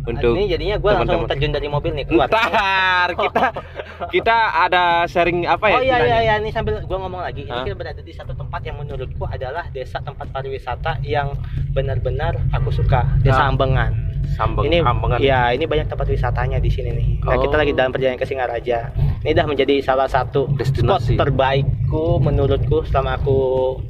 untuk 0.00 0.32
ini 0.32 0.48
jadinya 0.48 0.80
gue 0.80 0.90
langsung 0.90 1.28
terjun 1.28 1.52
dari 1.52 1.68
mobil 1.68 1.92
nih 1.92 2.08
keluar 2.08 2.24
Ntar 2.24 3.20
kita 3.20 3.44
kita 4.16 4.36
ada 4.58 5.04
sharing 5.04 5.44
apa 5.44 5.68
ya? 5.68 5.76
Oh 5.76 5.82
iya 5.82 5.96
iya 6.00 6.18
iya 6.22 6.34
ini 6.36 6.48
sambil 6.48 6.80
gua 6.82 6.98
ngomong 6.98 7.20
lagi. 7.20 7.44
Ini 7.44 7.52
Hah? 7.52 7.62
kita 7.62 7.76
berada 7.76 8.00
di 8.00 8.08
satu 8.10 8.32
tempat 8.32 8.64
yang 8.64 8.80
menurutku 8.80 9.28
adalah 9.28 9.68
desa 9.68 10.00
tempat 10.00 10.24
pariwisata 10.30 11.04
yang 11.04 11.36
benar-benar 11.70 12.32
aku 12.48 12.72
suka. 12.72 13.04
Desa 13.20 13.44
Ah. 13.44 13.52
Ambengan. 13.52 13.92
Sambeng, 14.30 14.64
ini 14.64 14.78
Ambengan. 14.78 15.18
ya 15.18 15.50
ini 15.50 15.64
banyak 15.64 15.86
tempat 15.86 16.06
wisatanya 16.06 16.56
di 16.56 16.66
sini 16.66 16.90
nih. 16.90 17.06
Nah, 17.22 17.36
kita 17.36 17.50
Oh. 17.50 17.60
lagi 17.60 17.72
dalam 17.72 17.90
perjalanan 17.90 18.16
ke 18.16 18.24
Singaraja. 18.24 18.78
Ini 19.20 19.32
dah 19.32 19.44
menjadi 19.44 19.74
salah 19.80 20.06
satu 20.06 20.48
Destinasi. 20.52 21.12
spot 21.12 21.20
terbaikku 21.20 22.04
menurutku 22.18 22.82
selama 22.84 23.14
aku 23.14 23.36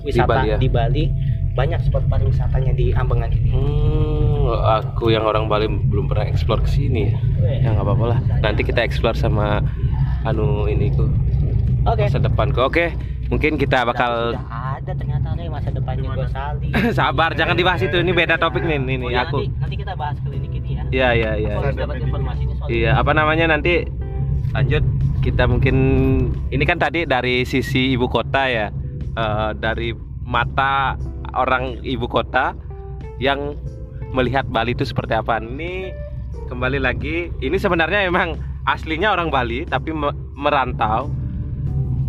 wisata 0.01 0.27
Bali 0.27 0.49
ya? 0.49 0.57
di 0.57 0.69
Bali. 0.69 1.05
Banyak 1.51 1.83
spot 1.83 2.07
pariwisatanya 2.07 2.73
di 2.73 2.91
Ambengan 2.91 3.29
ini. 3.29 3.51
Hmm, 3.51 4.49
aku 4.73 5.11
yang 5.11 5.23
orang 5.25 5.47
Bali 5.47 5.67
belum 5.67 6.07
pernah 6.07 6.25
explore 6.25 6.61
ke 6.61 6.71
sini 6.73 7.11
ya. 7.11 7.19
Ya 7.61 7.69
nggak 7.71 7.85
apa-apa 7.85 8.05
lah. 8.07 8.19
Nanti 8.41 8.63
kita 8.63 8.81
explore 8.81 9.15
sama 9.15 9.59
anu 10.23 10.65
ini 10.65 10.91
ku 10.91 11.11
Oke. 11.85 12.07
masa 12.07 12.19
depanku. 12.19 12.61
Oke, 12.61 12.95
mungkin 13.27 13.55
kita 13.55 13.83
bakal 13.83 14.35
Sudah 14.35 14.47
ada 14.91 14.99
ternyata 14.99 15.29
nih 15.39 15.47
masa 15.47 15.69
depannya 15.71 16.11
Gosali. 16.11 16.69
sabar, 16.99 17.31
jangan 17.39 17.55
dibahas 17.55 17.81
itu. 17.81 17.95
Ini 17.95 18.11
beda 18.11 18.35
topik 18.37 18.67
nih. 18.67 18.83
Ini, 18.83 18.95
Oh, 18.99 19.07
nih 19.07 19.11
ya, 19.15 19.23
aku. 19.23 19.39
nanti, 19.39 19.55
nanti 19.63 19.77
kita 19.79 19.93
bahas 19.95 20.17
klinik 20.19 20.51
ini 20.51 20.71
ya. 20.75 20.83
Iya, 20.91 21.09
iya, 21.15 21.31
iya. 21.39 21.53
Harus 21.55 21.79
dapat 21.79 21.97
informasi 22.03 22.41
ini 22.43 22.55
soal 22.59 22.67
Iya, 22.69 22.91
apa 22.99 23.13
namanya 23.15 23.45
nanti 23.49 23.87
lanjut 24.51 24.83
kita 25.23 25.47
mungkin 25.47 25.77
ini 26.51 26.65
kan 26.67 26.83
tadi 26.83 27.07
dari 27.07 27.47
sisi 27.47 27.95
ibu 27.95 28.11
kota 28.11 28.51
ya. 28.51 28.67
Eh, 29.11 29.51
dari 29.55 29.95
mata 30.27 30.99
orang 31.31 31.79
ibu 31.87 32.11
kota 32.11 32.59
yang 33.23 33.55
melihat 34.11 34.43
Bali 34.51 34.75
itu 34.75 34.83
seperti 34.83 35.15
apa. 35.15 35.39
Ini 35.39 35.95
kembali 36.51 36.83
lagi, 36.83 37.31
ini 37.39 37.55
sebenarnya 37.55 38.11
memang 38.11 38.35
aslinya 38.67 39.15
orang 39.15 39.31
Bali 39.31 39.63
tapi 39.63 39.95
me- 39.95 40.19
merantau. 40.35 41.07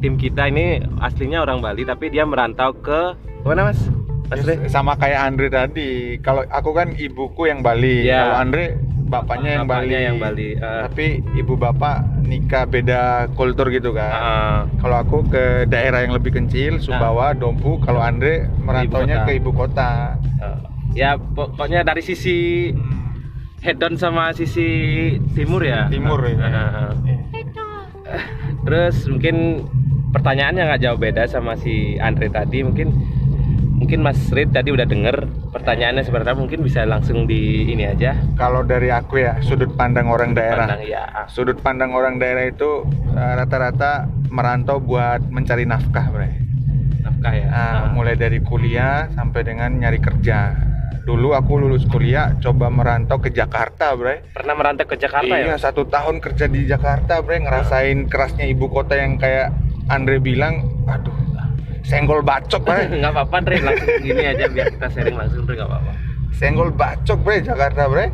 Tim 0.01 0.17
kita 0.17 0.49
ini 0.49 0.81
aslinya 0.97 1.39
orang 1.39 1.61
Bali 1.61 1.85
tapi 1.85 2.09
dia 2.09 2.25
merantau 2.25 2.73
ke 2.73 3.13
mana 3.41 3.69
Mas? 3.69 3.77
Re? 4.31 4.65
sama 4.65 4.95
kayak 4.95 5.19
Andre 5.27 5.47
tadi. 5.47 5.91
Kalau 6.17 6.41
aku 6.47 6.71
kan 6.71 6.95
ibuku 6.95 7.45
yang 7.45 7.59
Bali, 7.59 8.07
Iya. 8.07 8.25
kalau 8.25 8.35
Andre 8.39 8.63
bapaknya 9.03 9.49
yang 9.51 9.65
Bapaknya 9.67 9.91
Bali. 9.91 10.07
yang 10.07 10.17
Bali. 10.17 10.49
eh, 10.55 10.81
Tapi 10.87 11.05
ibu 11.35 11.53
bapak 11.53 11.95
nikah 12.23 12.63
beda 12.63 13.01
kultur 13.35 13.67
gitu 13.67 13.91
kan. 13.91 14.09
eh, 14.09 14.57
Kalau 14.79 14.97
aku 14.97 15.27
ke 15.27 15.43
daerah 15.67 16.01
yang 16.01 16.15
lebih 16.15 16.31
kecil, 16.33 16.79
Sumbawa, 16.79 17.35
Dompu. 17.35 17.75
Kalau 17.77 17.99
Andre 17.99 18.47
merantaunya 18.57 19.21
ke 19.21 19.35
ibu 19.35 19.51
kota. 19.51 20.15
eh, 20.39 20.57
ya 20.95 21.13
pokoknya 21.13 21.83
dari 21.83 21.99
sisi 21.99 22.71
head 23.59 23.77
on 23.79 23.93
sama 23.93 24.31
sisi 24.31 24.65
timur 25.31 25.61
ya 25.61 25.85
Timur 25.85 26.23
ya. 26.23 26.39
Eh, 26.39 26.55
eh. 27.05 27.19
terus 28.63 29.05
mungkin 29.05 29.67
pertanyaannya 30.11 30.63
nggak 30.67 30.81
jauh 30.83 30.99
beda 30.99 31.23
sama 31.25 31.55
si 31.55 31.95
Andre 31.97 32.27
tadi 32.27 32.61
mungkin 32.61 32.91
mungkin 33.81 34.05
Mas 34.05 34.29
Rid 34.29 34.53
tadi 34.53 34.69
udah 34.69 34.85
denger 34.85 35.25
pertanyaannya 35.49 36.05
apa 36.05 36.37
mungkin 36.37 36.61
bisa 36.61 36.85
langsung 36.85 37.25
di 37.25 37.65
ini 37.65 37.89
aja 37.89 38.13
Kalau 38.37 38.61
dari 38.61 38.93
aku 38.93 39.17
ya 39.17 39.41
sudut 39.41 39.73
pandang 39.73 40.05
orang 40.05 40.37
daerah. 40.37 40.69
pandang 40.69 40.85
ya 40.85 41.03
Sudut 41.25 41.57
pandang 41.59 41.89
orang 41.91 42.21
daerah 42.21 42.45
itu 42.45 42.85
eh, 43.11 43.33
rata-rata 43.35 44.05
merantau 44.29 44.77
buat 44.77 45.25
mencari 45.25 45.65
nafkah, 45.65 46.07
Bre. 46.07 46.29
nafkah 47.01 47.33
ya 47.33 47.47
Ah, 47.49 47.81
mulai 47.89 48.13
dari 48.13 48.37
kuliah 48.39 49.09
sampai 49.11 49.41
dengan 49.41 49.73
nyari 49.73 49.97
kerja. 49.97 50.53
Dulu 51.01 51.33
aku 51.33 51.57
lulus 51.57 51.83
kuliah 51.89 52.37
coba 52.37 52.69
merantau 52.69 53.17
ke 53.17 53.33
Jakarta, 53.33 53.97
Bre. 53.97 54.29
pernah 54.29 54.53
merantau 54.53 54.85
ke 54.85 54.95
Jakarta 54.95 55.33
iya, 55.33 55.51
ya 55.51 55.57
satu 55.57 55.89
tahun 55.89 56.21
kerja 56.21 56.45
di 56.45 56.69
Jakarta, 56.69 57.19
Bre, 57.19 57.41
ngerasain 57.41 58.05
kerasnya 58.05 58.45
ibu 58.45 58.69
kota 58.69 58.93
yang 58.93 59.17
kayak 59.17 59.49
Andre 59.91 60.17
bilang, 60.17 60.55
aduh, 60.85 61.11
senggol 61.83 62.21
bacok, 62.21 62.63
Bre. 62.63 62.87
nggak 62.95 63.11
apa-apa 63.11 63.35
Andre 63.37 63.55
langsung 63.59 63.89
gini 63.99 64.23
aja 64.23 64.45
biar 64.47 64.67
kita 64.69 64.87
sharing 64.87 65.17
langsung 65.17 65.43
Andre 65.43 65.55
nggak 65.57 65.69
apa-apa 65.69 65.91
senggol 66.31 66.69
bacok, 66.71 67.19
Bre, 67.19 67.35
Jakarta, 67.41 67.83
Bre. 67.85 68.05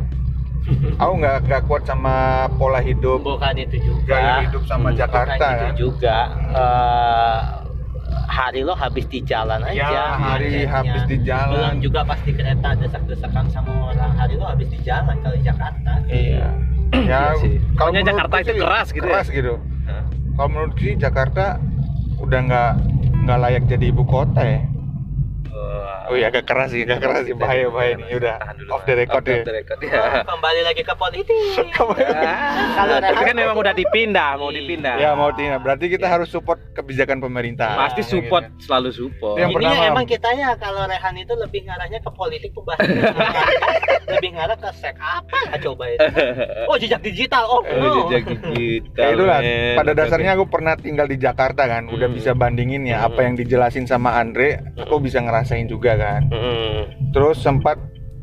Aku 1.00 1.12
nggak 1.16 1.36
nggak 1.44 1.62
kuat 1.64 1.82
sama 1.84 2.14
pola 2.54 2.76
hidup, 2.78 3.22
bukan 3.22 3.54
itu 3.56 3.78
juga 3.80 4.12
gaya 4.12 4.34
hidup 4.42 4.62
sama 4.66 4.90
Hmm, 4.90 4.98
Jakarta. 4.98 5.32
bukan 5.32 5.38
kan. 5.40 5.56
itu 5.56 5.68
juga 5.80 6.16
Eh, 6.50 7.38
hari 8.28 8.60
lo 8.60 8.74
habis 8.74 9.06
di 9.06 9.20
jalan 9.20 9.60
aja 9.62 9.78
Ya, 9.78 10.06
hari 10.14 10.48
macetnya. 10.50 10.68
habis 10.70 11.02
di 11.04 11.16
jalan. 11.22 11.54
belum 11.54 11.76
juga 11.80 12.00
pasti 12.04 12.30
kereta 12.30 12.68
desak-desakan 12.74 13.44
sama 13.48 13.70
orang 13.88 14.12
hari 14.12 14.34
lo 14.34 14.44
habis 14.44 14.68
di 14.68 14.78
jalan 14.80 15.16
kalau 15.18 15.38
Jakarta 15.38 15.92
Iya. 16.06 16.48
Ya, 16.88 16.98
Iya 16.98 17.20
sih. 17.38 17.56
kalau 17.70 17.88
Pokoknya 17.88 18.00
menurutku 18.02 18.08
Jakarta 18.10 18.36
itu 18.38 18.52
keras 18.58 18.88
gitu 18.90 18.98
ya? 18.98 19.12
Keras 19.14 19.28
gitu. 19.30 19.54
Kalau 20.38 20.54
menurut 20.54 20.78
sih 20.78 20.94
Jakarta 20.94 21.58
udah 22.22 22.38
nggak 22.46 22.72
nggak 23.26 23.38
layak 23.42 23.62
jadi 23.66 23.90
ibu 23.90 24.06
kota 24.06 24.46
ya. 24.46 24.77
Oh 26.08 26.14
iya 26.14 26.26
agak 26.26 26.44
keras 26.44 26.70
sih, 26.70 26.82
agak 26.82 26.98
keras 27.00 27.22
sih 27.22 27.34
bahaya 27.34 27.68
bahaya 27.68 27.94
nih. 27.94 28.08
Udah 28.14 28.34
off 28.68 28.82
the 28.82 28.94
record 28.94 29.20
Off 29.20 29.28
ya. 29.30 29.42
the 29.42 29.54
record, 29.54 29.78
ya. 29.78 30.24
kembali 30.24 30.60
lagi 30.62 30.80
ke 30.80 30.94
politik 30.94 31.68
Kalau 32.74 32.96
tapi 32.98 33.22
kan 33.22 33.34
memang 33.34 33.56
udah 33.56 33.72
dipindah, 33.72 34.30
mau 34.34 34.48
Iya. 34.48 34.56
dipindah. 34.58 34.94
Ya 34.96 35.10
mau 35.12 35.30
Tina, 35.30 35.56
berarti 35.56 35.86
kita 35.86 36.06
harus 36.06 36.28
support 36.28 36.56
kebijakan 36.72 37.18
pemerintah. 37.18 37.76
Pasti 37.78 38.00
Ya, 38.00 38.08
support, 38.08 38.44
gitu. 38.46 38.64
selalu 38.64 38.90
support. 38.90 39.36
Yang 39.36 39.50
ini 39.50 39.56
pertama- 39.60 39.86
emang 39.86 40.06
kita 40.06 40.28
ya 40.32 40.50
kalau 40.56 40.82
Rehan 40.82 41.14
itu 41.14 41.34
lebih 41.34 41.60
ngarahnya 41.62 41.98
ke 41.98 42.10
politik 42.10 42.50
pembahasan 42.50 42.88
lebih 44.14 44.30
ngarah 44.32 44.56
ke 44.56 44.70
sek 44.74 44.96
apa 44.96 45.38
Ah, 45.46 45.58
coba 45.58 45.84
itu 45.86 46.00
oh 46.64 46.76
jejak 46.76 47.00
digital 47.00 47.44
oh, 47.46 47.60
Oh, 47.60 47.76
no. 47.76 47.92
jejak 48.06 48.24
digital. 48.50 48.96
Ya 48.98 49.08
itulah, 49.12 49.38
pada 49.76 49.92
dasarnya 49.92 50.30
aku 50.32 50.46
pernah 50.46 50.74
tinggal 50.74 51.04
di 51.04 51.16
Jakarta 51.16 51.66
kan, 51.66 51.86
udah 51.86 52.06
Hmm. 52.06 52.16
bisa 52.16 52.32
bandingin 52.32 52.82
ya 52.82 53.02
apa 53.02 53.20
Hmm. 53.20 53.26
yang 53.26 53.34
dijelasin 53.36 53.84
sama 53.84 54.14
Andre, 54.14 54.64
aku 54.76 54.96
bisa 54.98 55.20
ngerasain 55.20 55.66
juga 55.66 55.97
kan. 55.98 56.20
Mm-mm. 56.28 57.10
Terus 57.10 57.36
sempat 57.38 57.76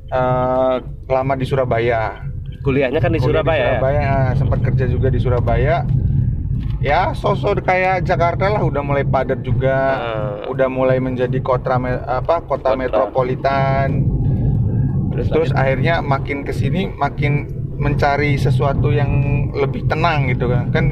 eh, 0.07 0.75
lama 1.05 1.33
di 1.35 1.43
Surabaya. 1.43 2.23
Kuliahnya 2.61 2.97
kan 2.97 3.11
di 3.11 3.19
Kuliah 3.19 3.43
Surabaya. 3.43 3.59
ya? 3.59 3.67
Surabaya, 3.69 4.01
ah, 4.01 4.31
sempat 4.33 4.59
kerja 4.63 4.85
juga 4.88 5.07
di 5.07 5.19
Surabaya. 5.19 5.85
Ya, 6.79 7.11
sosok 7.11 7.61
kayak 7.61 8.05
Jakarta 8.05 8.45
lah 8.47 8.61
udah 8.61 8.79
mulai 8.79 9.03
padat 9.03 9.41
juga. 9.41 9.77
Ah. 9.91 10.33
Udah 10.47 10.65
mulai 10.65 10.97
menjadi 10.97 11.38
kota 11.39 11.75
me- 11.75 12.01
apa 12.01 12.41
kota, 12.41 12.71
Kota. 12.71 12.77
metropolitan. 12.77 14.05
Terus, 15.11 15.27
Terus 15.29 15.51
akhirnya 15.51 15.99
makin 15.99 16.41
ke 16.41 16.51
sini 16.51 16.91
makin 16.91 17.47
mencari 17.75 18.35
sesuatu 18.35 18.89
yang 18.89 19.09
lebih 19.51 19.85
tenang 19.85 20.27
gitu 20.27 20.47
kan. 20.47 20.69
Kan 20.69 20.85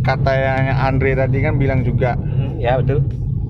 kata 0.00 0.32
yang 0.32 0.64
Andre 0.74 1.14
tadi 1.14 1.38
kan 1.38 1.54
bilang 1.54 1.80
juga 1.82 2.14
Mm, 2.14 2.58
ya 2.58 2.76
betul. 2.76 3.00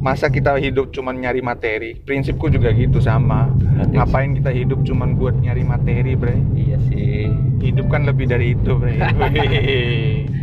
Masa 0.00 0.26
kita 0.26 0.56
hidup 0.56 0.90
cuman 0.90 1.16
nyari 1.18 1.40
materi. 1.40 1.92
Prinsipku 1.94 2.48
juga 2.48 2.72
gitu 2.72 2.98
sama. 2.98 3.52
Berarti- 3.52 3.94
Ngapain 3.94 4.30
kita 4.34 4.50
hidup 4.50 4.80
cuman 4.82 5.14
buat 5.14 5.36
nyari 5.36 5.62
materi, 5.62 6.12
Bre? 6.14 6.40
Iya 6.54 6.80
sih. 6.82 7.28
Hidup 7.60 7.86
kan 7.86 8.02
lebih 8.02 8.26
dari 8.26 8.52
itu, 8.54 8.72
Bre. 8.74 8.96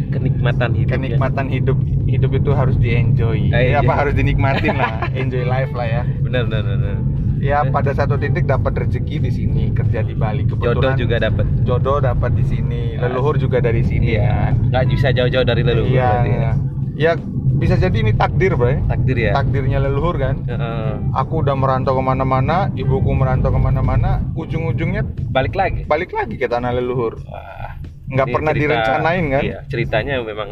Kenikmatan 0.07 0.71
hidup. 0.73 0.89
ya. 0.89 0.93
Kenikmatan 0.95 1.45
hidup 1.47 1.77
hidup 2.05 2.31
itu 2.33 2.51
harus 2.51 2.77
di 2.77 2.89
enjoy. 2.91 3.49
Eh, 3.49 3.73
Ya, 3.73 3.81
apa 3.81 3.91
iya. 3.91 3.99
harus 3.99 4.13
dinikmatin 4.13 4.73
lah, 4.73 5.03
enjoy 5.19 5.43
life 5.43 5.73
lah 5.73 5.85
ya. 5.85 6.01
Benar, 6.21 6.47
benar, 6.47 6.63
benar. 6.63 6.97
Ya 7.37 7.61
pada 7.63 7.93
satu 7.93 8.17
titik 8.17 8.45
dapat 8.45 8.73
rezeki 8.75 9.21
di 9.21 9.31
sini 9.31 9.63
kerja 9.69 10.01
di 10.01 10.13
Bali. 10.13 10.41
Jodoh 10.43 10.73
Kebetulan 10.73 10.95
juga 10.97 11.15
dapat. 11.19 11.45
jodoh 11.61 11.97
dapat 11.99 12.31
di 12.33 12.41
sini, 12.43 12.97
leluhur 12.97 13.37
juga 13.37 13.57
dari 13.59 13.81
sini 13.81 14.15
Iya. 14.15 14.25
kan. 14.25 14.53
Nggak 14.67 14.85
bisa 14.87 15.07
jauh-jauh 15.11 15.45
dari 15.45 15.61
leluhur. 15.61 15.91
Iya. 15.91 16.51
Ya. 16.97 17.13
Bisa 17.57 17.73
jadi 17.73 18.05
ini 18.05 18.13
takdir, 18.13 18.53
Bre. 18.53 18.77
Takdir 18.85 19.17
ya. 19.17 19.31
Takdirnya 19.33 19.81
leluhur 19.81 20.13
kan. 20.13 20.45
Heeh. 20.45 20.91
Aku 21.15 21.41
udah 21.41 21.57
merantau 21.57 21.97
ke 21.97 22.03
mana-mana, 22.03 22.69
ibuku 22.73 23.13
merantau 23.13 23.49
ke 23.49 23.57
mana-mana, 23.57 24.21
ujung-ujungnya 24.33 25.01
Balik 25.31 25.57
lagi. 25.57 25.81
balik 25.83 26.13
lagi 26.13 26.37
ke 26.37 26.45
tanah 26.45 26.69
leluhur. 26.73 27.17
Wah, 27.25 27.81
Nggak 28.07 28.27
ini 28.29 28.33
pernah 28.37 28.51
cerita- 28.53 28.61
direncanain 28.61 29.25
kan? 29.27 29.41
Iya, 29.41 29.59
ceritanya 29.65 30.15
memang 30.21 30.49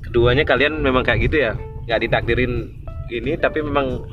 keduanya 0.00 0.44
kalian 0.46 0.78
memang 0.78 1.02
kayak 1.02 1.20
gitu 1.26 1.36
ya. 1.40 1.52
Nggak 1.86 1.98
ditakdirin 1.98 2.52
ini 3.10 3.34
tapi 3.34 3.58
memang 3.66 4.06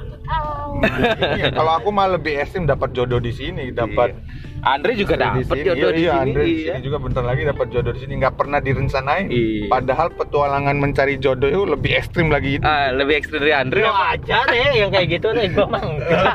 Iya, 1.33 1.45
kalau 1.51 1.71
aku 1.75 1.89
mah 1.89 2.07
lebih 2.11 2.37
ekstrim 2.37 2.63
dapat 2.63 2.91
jodoh 2.91 3.17
di 3.17 3.31
sini, 3.31 3.71
dapat 3.71 4.13
Iya. 4.13 4.45
Andre 4.57 4.91
juga 4.97 5.13
dapat 5.15 5.57
jodoh 5.59 5.89
iya, 5.89 5.93
di 5.93 6.01
iya, 6.01 6.11
sini. 6.11 6.21
Andre 6.23 6.41
di 6.41 6.51
iya. 6.51 6.65
sini 6.73 6.79
juga 6.81 6.97
bentar 6.97 7.23
lagi 7.23 7.41
dapat 7.45 7.65
jodoh 7.69 7.91
di 7.93 7.99
sini, 7.99 8.13
nggak 8.17 8.35
pernah 8.35 8.59
direncanain. 8.59 9.25
Iya. 9.27 9.67
Padahal 9.67 10.07
petualangan 10.11 10.75
mencari 10.75 11.15
jodoh 11.17 11.47
itu 11.47 11.63
lebih 11.63 11.91
ekstrim 11.93 12.27
lagi 12.27 12.57
itu. 12.57 12.63
Ah, 12.63 12.89
lebih 12.89 13.15
ekstrim 13.15 13.39
dari 13.39 13.53
Andre. 13.53 13.81
Lo 13.81 13.93
aja 13.93 14.37
deh 14.45 14.69
yang 14.75 14.89
kayak 14.89 15.07
gitu 15.11 15.27
deh 15.31 15.45
gue 15.47 15.65
mah 15.65 15.81
enggak. 15.81 16.23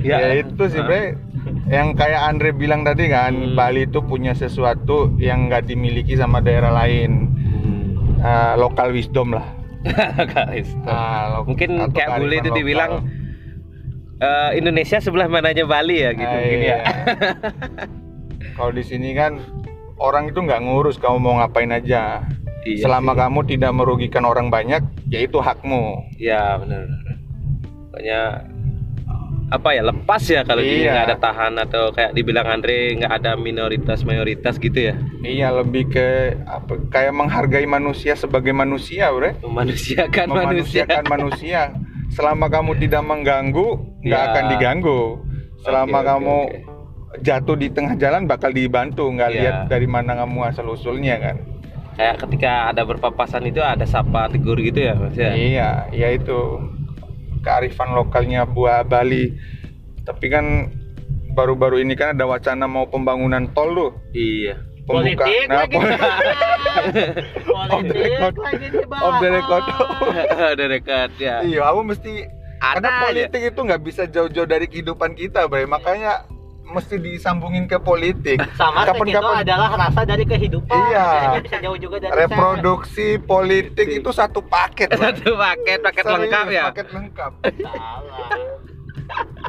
Ya, 0.00 0.32
itu 0.32 0.64
sih, 0.72 0.80
Ah. 0.80 0.86
Bre. 0.88 1.12
Yang 1.68 1.88
kayak 1.92 2.20
Andre 2.24 2.50
bilang 2.52 2.82
tadi 2.82 3.12
kan, 3.12 3.32
Hmm. 3.32 3.52
Bali 3.52 3.84
itu 3.84 4.00
punya 4.00 4.32
sesuatu 4.32 5.12
yang 5.20 5.48
nggak 5.48 5.68
dimiliki 5.68 6.16
sama 6.16 6.40
daerah 6.40 6.72
lain. 6.72 7.28
Hmm. 7.28 8.20
Ah, 8.20 8.52
lokal 8.56 8.92
wisdom 8.92 9.36
lah. 9.36 9.44
Guys. 10.34 10.68
Ah, 10.84 11.40
lo- 11.40 11.46
Mungkin 11.46 11.90
kayak 11.90 12.20
bule 12.20 12.28
kearifan 12.30 12.42
itu 12.42 12.50
dibilang 12.52 12.92
eh, 14.18 14.50
Indonesia 14.54 14.98
sebelah 14.98 15.26
mananya 15.26 15.64
Bali 15.64 15.96
ya 15.98 16.10
gitu 16.12 16.26
Ah, 16.26 16.36
mungkin 16.36 16.60
iya. 16.60 16.76
ya. 16.76 16.84
Kalau 18.56 18.72
di 18.72 18.84
sini 18.84 19.12
kan 19.12 19.40
orang 19.96 20.28
itu 20.28 20.40
nggak 20.40 20.60
ngurus 20.60 20.96
kamu 20.96 21.16
mau 21.16 21.34
ngapain 21.38 21.70
aja. 21.70 22.24
Iya 22.60 22.84
Selama 22.84 23.16
sih. 23.16 23.18
kamu 23.18 23.40
tidak 23.48 23.72
merugikan 23.72 24.24
orang 24.24 24.52
banyak, 24.52 24.84
ya 25.08 25.24
itu 25.24 25.40
hakmu. 25.40 25.96
Ya 26.20 26.60
benar. 26.60 26.84
benar. 26.84 27.16
Apa 29.50 29.74
ya 29.74 29.82
lepas 29.82 30.22
ya 30.22 30.40
kalau 30.40 30.62
Iya. 30.62 30.94
nggak 30.94 31.04
ada 31.04 31.16
tahan 31.18 31.52
atau 31.58 31.90
kayak 31.90 32.14
dibilang 32.14 32.46
Andre 32.48 32.94
nggak 32.96 33.12
ada 33.12 33.34
minoritas 33.34 34.02
mayoritas 34.02 34.56
gitu 34.56 34.78
ya 34.80 34.94
Iya, 35.20 35.50
lebih 35.52 35.90
ke 35.90 36.06
apa 36.40 36.78
kayak 36.86 37.10
menghargai 37.12 37.66
manusia 37.66 38.14
sebagai 38.14 38.50
manusia, 38.52 39.10
Bre. 39.10 39.34
memanusiakan 39.40 40.26
manusia 40.28 40.86
Memanusiakan 40.86 41.04
manusia. 41.04 41.60
Selama 42.08 42.46
kamu 42.46 42.78
tidak 42.78 43.02
mengganggu, 43.02 43.68
nggak 44.00 44.18
Ya. 44.18 44.28
akan 44.28 44.44
diganggu. 44.48 45.00
Selama 45.60 45.98
oke, 45.98 46.06
kamu 46.08 46.36
oke. 46.40 46.58
jatuh 47.20 47.54
di 47.54 47.68
tengah 47.68 47.94
jalan 47.94 48.22
bakal 48.24 48.50
dibantu, 48.50 49.06
nggak 49.08 49.30
Iya. 49.30 49.36
lihat 49.36 49.56
dari 49.68 49.86
mana 49.86 50.14
kamu 50.16 50.38
asal 50.44 50.66
usulnya 50.68 51.18
kan. 51.18 51.36
kayak 51.90 52.16
ketika 52.18 52.72
ada 52.72 52.80
berpapasan 52.82 53.44
itu 53.44 53.60
ada 53.60 53.84
sapa 53.84 54.24
tegur 54.26 54.56
gitu 54.56 54.80
ya 54.80 54.96
mas 54.96 55.12
ya 55.12 55.36
Iya, 55.36 55.68
ya 55.92 56.08
itu 56.08 56.38
kearifan 57.40 57.92
lokalnya 57.92 58.44
buah 58.44 58.82
Bali. 58.82 59.34
Tapi 60.00 60.26
kan 60.26 60.44
baru-baru 61.30 61.78
ini 61.78 61.94
kan 61.94 62.12
ada 62.12 62.24
wacana 62.24 62.64
mau 62.64 62.84
pembangunan 62.84 63.46
tol 63.50 63.70
tuh. 63.70 63.90
iya 64.10 64.58
Pembuka- 64.82 65.22
Politik 65.22 65.46
nah, 65.46 65.62
lagi. 65.62 65.74
pol- 65.76 65.86
Off 67.62 67.82
the 67.82 67.94
Politik 67.94 68.02
record. 68.02 68.34
lagi. 68.38 68.66
Off 68.98 69.14
the 69.16 69.28
record. 69.30 69.64
ada 70.50 70.64
dekat 70.66 71.10
ya 71.16 71.36
Iya, 71.42 71.62
aku 71.64 71.80
mesti 71.86 72.12
Ada 72.58 72.76
karena 72.76 72.88
aja. 72.90 73.00
politik 73.02 73.42
itu 73.46 73.60
nggak 73.62 73.82
bisa 73.82 74.02
jauh-jauh 74.04 74.44
dari 74.44 74.66
kehidupan 74.66 75.14
kita, 75.14 75.46
Bre. 75.46 75.64
Makanya 75.64 76.28
mesti 76.70 76.96
disambungin 76.96 77.64
ke 77.64 77.76
politik. 77.76 78.38
Sama 78.60 78.82
seks 78.84 78.98
itu 79.04 79.18
adalah 79.20 79.68
rasa 79.70 80.00
dari 80.02 80.22
kehidupan. 80.22 80.70
Iya. 80.88 81.38
Bisa 81.40 81.58
jauh 81.58 81.76
juga 81.76 81.96
dari 82.00 82.12
reproduksi 82.16 83.18
politik 83.18 83.86
itu 83.92 84.10
satu 84.10 84.40
paket. 84.40 84.88
Satu 84.92 85.34
paket 85.34 85.78
paket 85.80 86.02
Serius, 86.02 86.16
lengkap 86.20 86.46
ya 86.48 86.64
Paket 86.68 86.86
lengkap. 86.90 87.32
Salah. 87.60 88.28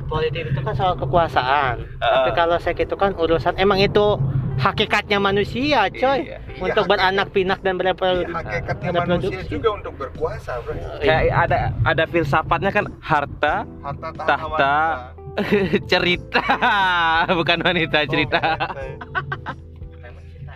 Politik 0.03 0.43
itu 0.47 0.59
kan 0.59 0.73
soal 0.73 0.93
kekuasaan. 0.95 1.75
Heeh. 1.79 2.13
Tapi 2.17 2.29
kalau 2.33 2.57
seks 2.57 2.81
itu 2.81 2.95
kan 2.95 3.13
urusan 3.13 3.55
emang 3.55 3.77
itu 3.77 4.17
hakikatnya 4.57 5.17
manusia, 5.17 5.87
coy. 5.87 6.01
Iya, 6.21 6.37
iya, 6.37 6.37
Untuk 6.59 6.83
hakikat- 6.83 6.89
beranak 6.91 7.27
pinak 7.31 7.59
dan 7.61 7.73
berepro- 7.75 8.27
Hakikatnya 8.27 8.89
reproduksi. 8.91 9.31
manusia 9.31 9.41
juga 9.47 9.69
untuk 9.71 9.93
berkuasa, 9.95 10.51
Bre. 10.61 10.77
kayak 10.99 11.33
ada 11.39 11.57
ada 11.83 12.03
filsafatnya 12.05 12.69
kan 12.69 12.85
harta 12.99 13.55
Harta 13.79 14.07
tahta, 14.11 14.25
Tahta. 14.27 14.43
wanita. 14.43 15.20
cerita 15.91 16.43
bukan 17.29 17.59
wanita 17.61 18.03
cerita 18.05 18.39
Oh, 18.41 18.57
wanita. 18.57 19.11
cerita 19.93 20.53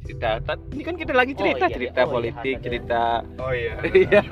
cerita. 0.00 0.28
Ta- 0.40 0.60
Ini 0.70 0.82
kan 0.82 0.94
kita 0.96 1.12
lagi 1.12 1.32
cerita, 1.32 1.64
iya, 1.64 1.68
iya. 1.68 1.76
cerita 1.76 2.00
Oh, 2.00 2.04
iya, 2.04 2.12
politik, 2.12 2.54
ada. 2.54 2.64
cerita. 2.64 3.02
Oh 3.36 3.52
iya. 3.52 3.74
Iya. 4.08 4.22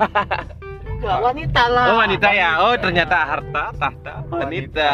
Enggak, 0.97 1.19
wanita 1.21 1.63
lah. 1.69 1.85
Oh 1.87 1.97
wanita 1.99 2.29
ya. 2.33 2.49
Oh 2.57 2.73
ternyata 2.73 3.15
harta 3.23 3.63
tahta 3.71 4.13
wanita. 4.27 4.91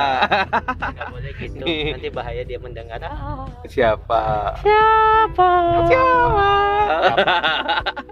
Nggak 0.84 1.08
boleh 1.08 1.32
gitu. 1.34 1.64
Nanti 1.96 2.10
bahaya 2.12 2.44
dia 2.44 2.60
mendengar. 2.60 3.00
Ah, 3.02 3.48
Siapa? 3.64 4.52
siapa? 4.60 5.52
Siapa? 5.88 6.44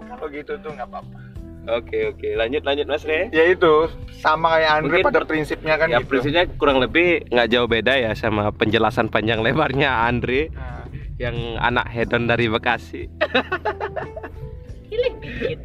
Kalau 0.08 0.26
gitu 0.30 0.52
tuh 0.56 0.70
nggak 0.72 0.88
apa-apa. 0.88 1.18
Oke 1.62 2.10
oke. 2.10 2.28
Lanjut 2.34 2.66
lanjut 2.66 2.86
Mas 2.90 3.06
Re. 3.06 3.30
Ya 3.30 3.46
itu 3.46 3.86
sama 4.18 4.58
kayak 4.58 4.70
Andre 4.82 4.98
Mungkin 4.98 5.06
pada 5.06 5.22
prinsipnya 5.22 5.74
kan 5.78 5.86
ya 5.90 6.02
gitu. 6.02 6.10
prinsipnya 6.10 6.44
kurang 6.58 6.82
lebih 6.82 7.22
nggak 7.30 7.48
jauh 7.50 7.70
beda 7.70 7.94
ya 7.94 8.12
sama 8.18 8.50
penjelasan 8.50 9.06
panjang 9.06 9.42
lebarnya 9.42 10.06
Andre 10.06 10.50
Nah, 10.50 10.82
yang 11.22 11.36
anak 11.62 11.86
hedon 11.86 12.26
dari 12.26 12.50
Bekasi. 12.50 13.06
Pilih 14.90 15.14
dikit. 15.22 15.58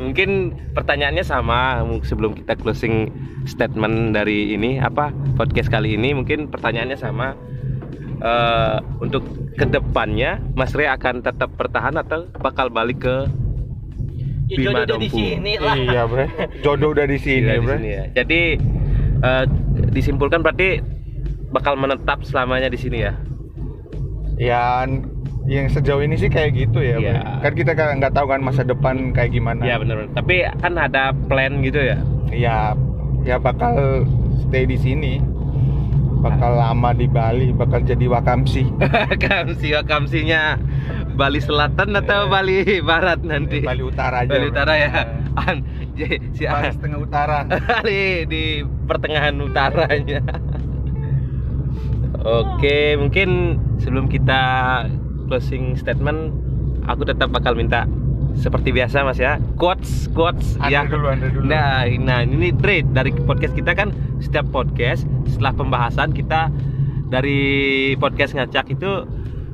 Mungkin 0.00 0.30
pertanyaannya 0.72 1.22
sama 1.22 1.84
sebelum 2.02 2.32
kita 2.34 2.56
closing 2.56 3.12
statement 3.44 4.16
dari 4.16 4.56
ini 4.56 4.80
apa 4.80 5.12
podcast 5.36 5.68
kali 5.68 5.94
ini 5.94 6.16
mungkin 6.16 6.48
pertanyaannya 6.48 6.96
sama 6.96 7.36
Eh, 8.22 8.76
untuk 9.02 9.26
ke 9.58 9.66
depannya 9.66 10.38
Mas 10.54 10.70
Re 10.72 10.86
akan 10.86 11.26
tetap 11.26 11.50
bertahan 11.58 11.98
atau 11.98 12.30
bakal 12.38 12.70
balik 12.70 13.02
ke 13.02 13.16
Ya, 14.52 14.68
Bima 14.68 14.84
jodoh 14.84 14.84
udah 14.84 14.98
di 15.00 15.08
Dompu. 15.08 15.16
sini 15.16 15.52
lah. 15.56 15.74
iya, 15.74 16.02
Bre. 16.04 16.26
Jodoh 16.60 16.88
udah 16.92 17.06
di 17.08 17.16
sini, 17.16 17.48
di 17.48 17.62
Bre. 17.62 17.76
sini 17.78 17.88
ya. 17.88 18.04
Jadi 18.12 18.40
eh, 19.22 19.44
disimpulkan 19.88 20.44
berarti 20.44 20.82
bakal 21.48 21.74
menetap 21.74 22.20
selamanya 22.22 22.68
di 22.68 22.76
sini 22.76 22.98
ya. 23.00 23.12
Ya 24.36 24.62
yang 25.42 25.66
sejauh 25.66 25.98
ini 25.98 26.14
sih 26.14 26.28
kayak 26.28 26.52
gitu 26.54 26.78
ya, 26.78 27.00
Bre. 27.00 27.10
Iya. 27.10 27.22
Kan 27.40 27.52
kita 27.56 27.72
kan 27.72 27.96
nggak 27.96 28.12
tahu 28.12 28.26
kan 28.28 28.40
masa 28.44 28.62
depan 28.62 29.10
kayak 29.10 29.32
gimana. 29.32 29.62
Iya 29.64 29.80
benar. 29.80 29.96
Tapi 30.12 30.34
kan 30.60 30.74
ada 30.76 31.16
plan 31.26 31.64
gitu 31.64 31.80
ya. 31.80 31.96
Ya, 32.28 32.58
ya 33.24 33.36
bakal 33.40 34.04
stay 34.44 34.68
di 34.68 34.76
sini. 34.76 35.16
Bakal 36.22 36.52
lama 36.54 36.94
di 36.94 37.10
Bali, 37.10 37.50
bakal 37.50 37.82
jadi 37.82 38.06
wakamsi. 38.06 38.62
Kamsi 39.26 39.74
kamsinya 39.82 40.54
Bali 41.18 41.42
Selatan 41.42 41.98
atau 41.98 42.26
Iya. 42.26 42.30
Bali 42.30 42.56
Barat 42.78 43.20
nanti? 43.26 43.58
Bali 43.60 43.82
Utara 43.82 44.22
aja. 44.22 44.30
Bali. 44.30 44.46
Utara 44.46 44.72
ya. 44.78 44.90
Nah, 44.90 45.50
An, 45.50 45.56
si 46.32 46.44
Bali 46.46 46.70
setengah 46.70 46.98
utara. 47.02 47.42
di, 47.88 48.22
di 48.30 48.42
pertengahan 48.86 49.34
utaranya. 49.42 50.22
Oke, 52.22 52.94
mungkin 52.94 53.58
sebelum 53.82 54.06
kita 54.06 54.42
closing 55.26 55.74
statement, 55.74 56.30
aku 56.86 57.02
tetap 57.02 57.34
bakal 57.34 57.58
minta 57.58 57.82
seperti 58.36 58.74
biasa 58.74 59.04
Mas 59.04 59.20
ya, 59.20 59.38
quotes 59.60 60.08
quotes 60.12 60.56
Andre 60.58 60.72
yang 60.72 60.86
dulu, 60.88 61.06
dulu. 61.14 61.46
Nah, 61.46 61.84
nah 62.00 62.24
ini 62.24 62.50
trade 62.56 62.88
dari 62.90 63.12
podcast 63.12 63.54
kita 63.54 63.72
kan 63.76 63.92
setiap 64.18 64.48
podcast 64.50 65.04
setelah 65.28 65.52
pembahasan 65.54 66.10
kita 66.16 66.48
dari 67.12 67.92
podcast 68.00 68.32
ngacak 68.32 68.72
itu 68.72 69.04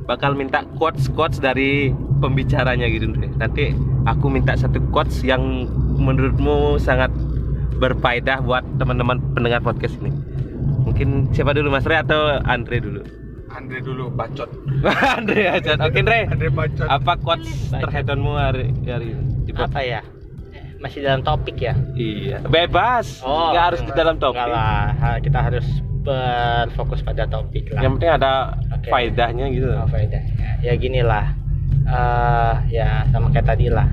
bakal 0.06 0.32
minta 0.32 0.64
quotes 0.78 1.10
quotes 1.12 1.42
dari 1.42 1.92
pembicaranya 2.22 2.88
gitu. 2.88 3.10
Nanti 3.36 3.74
aku 4.06 4.30
minta 4.32 4.56
satu 4.56 4.80
quotes 4.94 5.20
yang 5.26 5.68
menurutmu 5.98 6.80
sangat 6.80 7.12
berfaedah 7.78 8.42
buat 8.42 8.64
teman-teman 8.78 9.20
pendengar 9.34 9.62
podcast 9.62 9.98
ini. 10.02 10.10
Mungkin 10.86 11.30
siapa 11.36 11.52
dulu 11.52 11.68
Mas 11.70 11.86
Re 11.86 12.00
atau 12.00 12.40
Andre 12.42 12.80
dulu? 12.80 13.17
Andre 13.58 13.78
dulu 13.82 14.06
bacot. 14.08 14.46
Andre 15.18 15.42
aja. 15.50 15.74
Oke 15.82 15.98
Andre. 15.98 16.30
Andre 16.30 16.48
bacot. 16.48 16.86
Apa 16.86 17.18
quotes 17.18 17.50
terhedonmu 17.68 18.32
hari, 18.32 18.70
hari 18.86 19.18
ini? 19.18 19.50
Apa 19.50 19.80
ya? 19.82 20.00
Masih 20.78 21.02
dalam 21.02 21.26
topik 21.26 21.58
ya? 21.58 21.74
Iya, 21.92 22.38
bebas. 22.46 23.18
Nggak 23.18 23.64
harus 23.66 23.80
di 23.82 23.92
dalam 23.92 24.14
topik. 24.16 24.38
Enggak 24.38 24.50
lah, 24.54 24.94
kita 25.18 25.38
harus 25.42 25.66
berfokus 26.06 27.02
pada 27.02 27.26
topik 27.26 27.74
lah. 27.74 27.82
Yang 27.82 27.92
penting 27.98 28.12
ada 28.14 28.32
Oke. 28.70 28.86
faedahnya 28.88 29.50
gitu. 29.50 29.74
Oh, 29.74 29.90
faedahnya. 29.90 30.62
Ya 30.62 30.72
gini 30.78 31.02
lah. 31.02 31.34
Eh, 31.82 32.54
ya 32.70 33.02
sama 33.10 33.34
kayak 33.34 33.50
tadi 33.50 33.66
lah. 33.66 33.90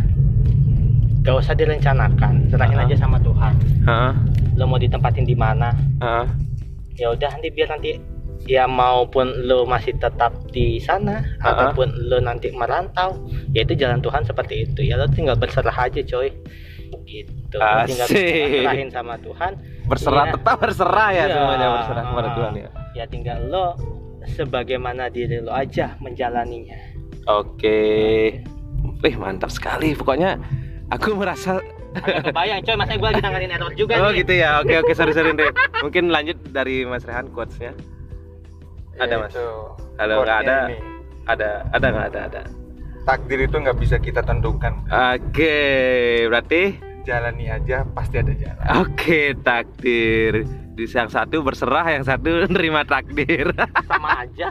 Gak 1.26 1.42
usah 1.42 1.58
direncanakan, 1.58 2.54
serahin 2.54 2.78
Ah. 2.78 2.86
aja 2.86 2.96
sama 2.96 3.18
Tuhan. 3.18 3.54
Heeh, 3.82 4.12
Lo 4.56 4.70
mau 4.70 4.78
ditempatin 4.78 5.26
di 5.26 5.34
mana? 5.34 5.74
heeh. 5.98 6.26
Ya 6.96 7.10
udah 7.10 7.34
nanti 7.34 7.50
biar 7.50 7.68
nanti 7.68 7.98
ya 8.46 8.66
maupun 8.66 9.26
lo 9.44 9.66
masih 9.66 9.94
tetap 9.96 10.30
di 10.50 10.78
sana 10.78 11.26
Ah. 11.40 11.52
ataupun 11.52 11.90
lo 12.06 12.18
nanti 12.20 12.50
merantau, 12.50 13.18
ya 13.52 13.62
itu 13.62 13.74
jalan 13.74 14.00
Tuhan 14.00 14.22
seperti 14.22 14.64
itu. 14.64 14.82
Ya 14.82 14.96
lo 14.96 15.08
tinggal 15.08 15.34
berserah 15.36 15.74
aja, 15.74 16.02
coy. 16.02 16.30
Gitu. 17.04 17.56
Lo 17.56 17.84
tinggal 17.84 18.08
Asik. 18.08 18.62
serahin 18.62 18.90
sama 18.90 19.18
Tuhan. 19.18 19.58
Berserah 19.84 20.24
Iya. 20.24 20.34
tetap 20.34 20.58
berserah 20.60 21.10
ya 21.10 21.18
Iya. 21.20 21.34
semuanya 21.36 21.68
berserah 21.74 22.04
kepada 22.04 22.30
Tuhan 22.32 22.54
ya. 22.56 22.70
Ya 22.94 23.06
tinggal 23.06 23.38
lo 23.46 23.66
sebagaimana 24.28 25.08
diri 25.08 25.38
lo 25.40 25.52
aja 25.52 25.98
menjalaninya. 26.00 26.78
Oke. 27.28 27.80
Wih, 29.02 29.16
mantap 29.16 29.50
sekali. 29.50 29.94
Pokoknya 29.94 30.38
aku 30.88 31.14
merasa 31.14 31.58
Agak 31.96 32.28
kebayang 32.28 32.60
coy, 32.60 32.76
masa 32.76 32.94
gue 32.94 33.08
lagi 33.08 33.24
tanganin 33.26 33.50
error 33.50 33.72
juga 33.74 33.96
Oh 33.98 34.12
nih. 34.12 34.20
gitu 34.20 34.34
ya. 34.36 34.60
Oke 34.60 34.76
oke 34.78 34.92
sorry 34.92 35.12
sorry 35.12 35.32
deh. 35.32 35.48
Mungkin 35.80 36.12
lanjut 36.12 36.36
dari 36.46 36.84
Mas 36.84 37.02
Rehan 37.02 37.32
quotesnya. 37.32 37.72
Ada, 38.98 39.16
Mas? 39.18 39.34
Kalau 39.96 40.16
nggak 40.22 40.40
ada- 40.42 40.68
ini. 40.68 40.80
Ada 41.26 41.50
ada 41.70 41.86
nggak 41.90 42.08
ada 42.08 42.22
ada. 42.28 42.42
Takdir 43.04 43.40
itu 43.42 43.56
nggak 43.56 43.78
bisa 43.78 43.98
kita 43.98 44.22
tentukan. 44.22 44.82
Oke, 44.88 45.58
berarti 46.26 46.64
Jalani 47.02 47.46
aja 47.48 47.86
pasti 47.88 48.18
ada 48.18 48.34
jalan. 48.34 48.66
oke 48.80 49.20
takdir. 49.40 50.42
Di 50.76 50.86
yang 50.86 51.08
satu 51.08 51.40
berserah, 51.40 51.88
yang 51.88 52.02
satu 52.02 52.26
nerima 52.52 52.82
takdir. 52.84 53.54
Sama 53.86 54.22
aja. 54.22 54.50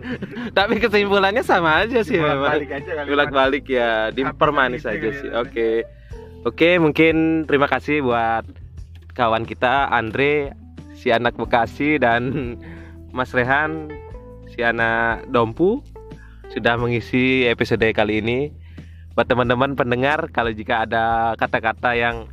Tapi 0.58 0.78
kesimpulannya 0.78 1.40
sama 1.40 1.80
aja 1.80 2.00
sih. 2.00 2.16
memang. 2.16 2.44
Bolak-balik 2.44 2.70
aja 2.72 2.90
kali. 2.94 3.08
bolak 3.08 3.30
balik 3.30 3.64
ya 3.66 3.90
dipermanis 4.10 4.82
Apa 4.82 4.90
aja 4.90 5.00
gitu 5.00 5.16
sih 5.18 5.28
ya. 5.28 5.40
oke 5.40 5.68
oke 6.44 6.70
mungkin 6.78 7.14
terima 7.44 7.66
kasih 7.66 8.00
buat 8.00 8.44
kawan 9.12 9.44
kita 9.44 9.88
Andre 9.88 10.52
si 10.94 11.08
anak 11.08 11.34
Bekasi 11.34 11.96
dan 11.96 12.54
Mas 13.14 13.30
Rehan 13.30 13.94
si 14.50 14.58
anak 14.66 15.30
Dompu 15.30 15.78
sudah 16.50 16.74
mengisi 16.74 17.46
episode 17.46 17.86
kali 17.94 18.18
ini. 18.18 18.50
Buat 19.14 19.30
teman-teman 19.30 19.78
pendengar 19.78 20.26
kalau 20.34 20.50
jika 20.50 20.82
ada 20.82 21.38
kata-kata 21.38 21.94
yang 21.94 22.26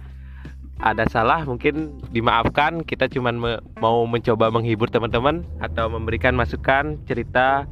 ada 0.81 1.05
salah 1.05 1.45
mungkin 1.45 2.01
dimaafkan. 2.09 2.81
Kita 2.81 3.05
cuman 3.13 3.37
me- 3.37 3.61
mau 3.77 4.09
mencoba 4.09 4.49
menghibur 4.49 4.89
teman-teman 4.89 5.45
atau 5.61 5.85
memberikan 5.93 6.33
masukan 6.33 6.97
cerita. 7.05 7.69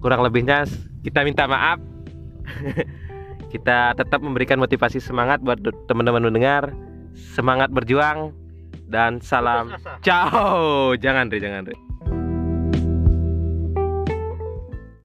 Kurang 0.00 0.24
lebihnya 0.24 0.64
kita 1.04 1.28
minta 1.28 1.44
maaf. 1.44 1.76
Kita 3.46 3.94
tetap 3.94 4.20
memberikan 4.20 4.58
motivasi 4.58 4.98
semangat 4.98 5.38
buat 5.44 5.60
teman-teman 5.86 6.28
mendengar. 6.28 6.74
Semangat 7.14 7.70
berjuang 7.70 8.34
dan 8.86 9.18
salam. 9.22 9.74
Ciao. 10.06 10.94
Jangan 10.98 11.28
deh 11.28 11.38
jangan 11.42 11.66
deh 11.66 11.78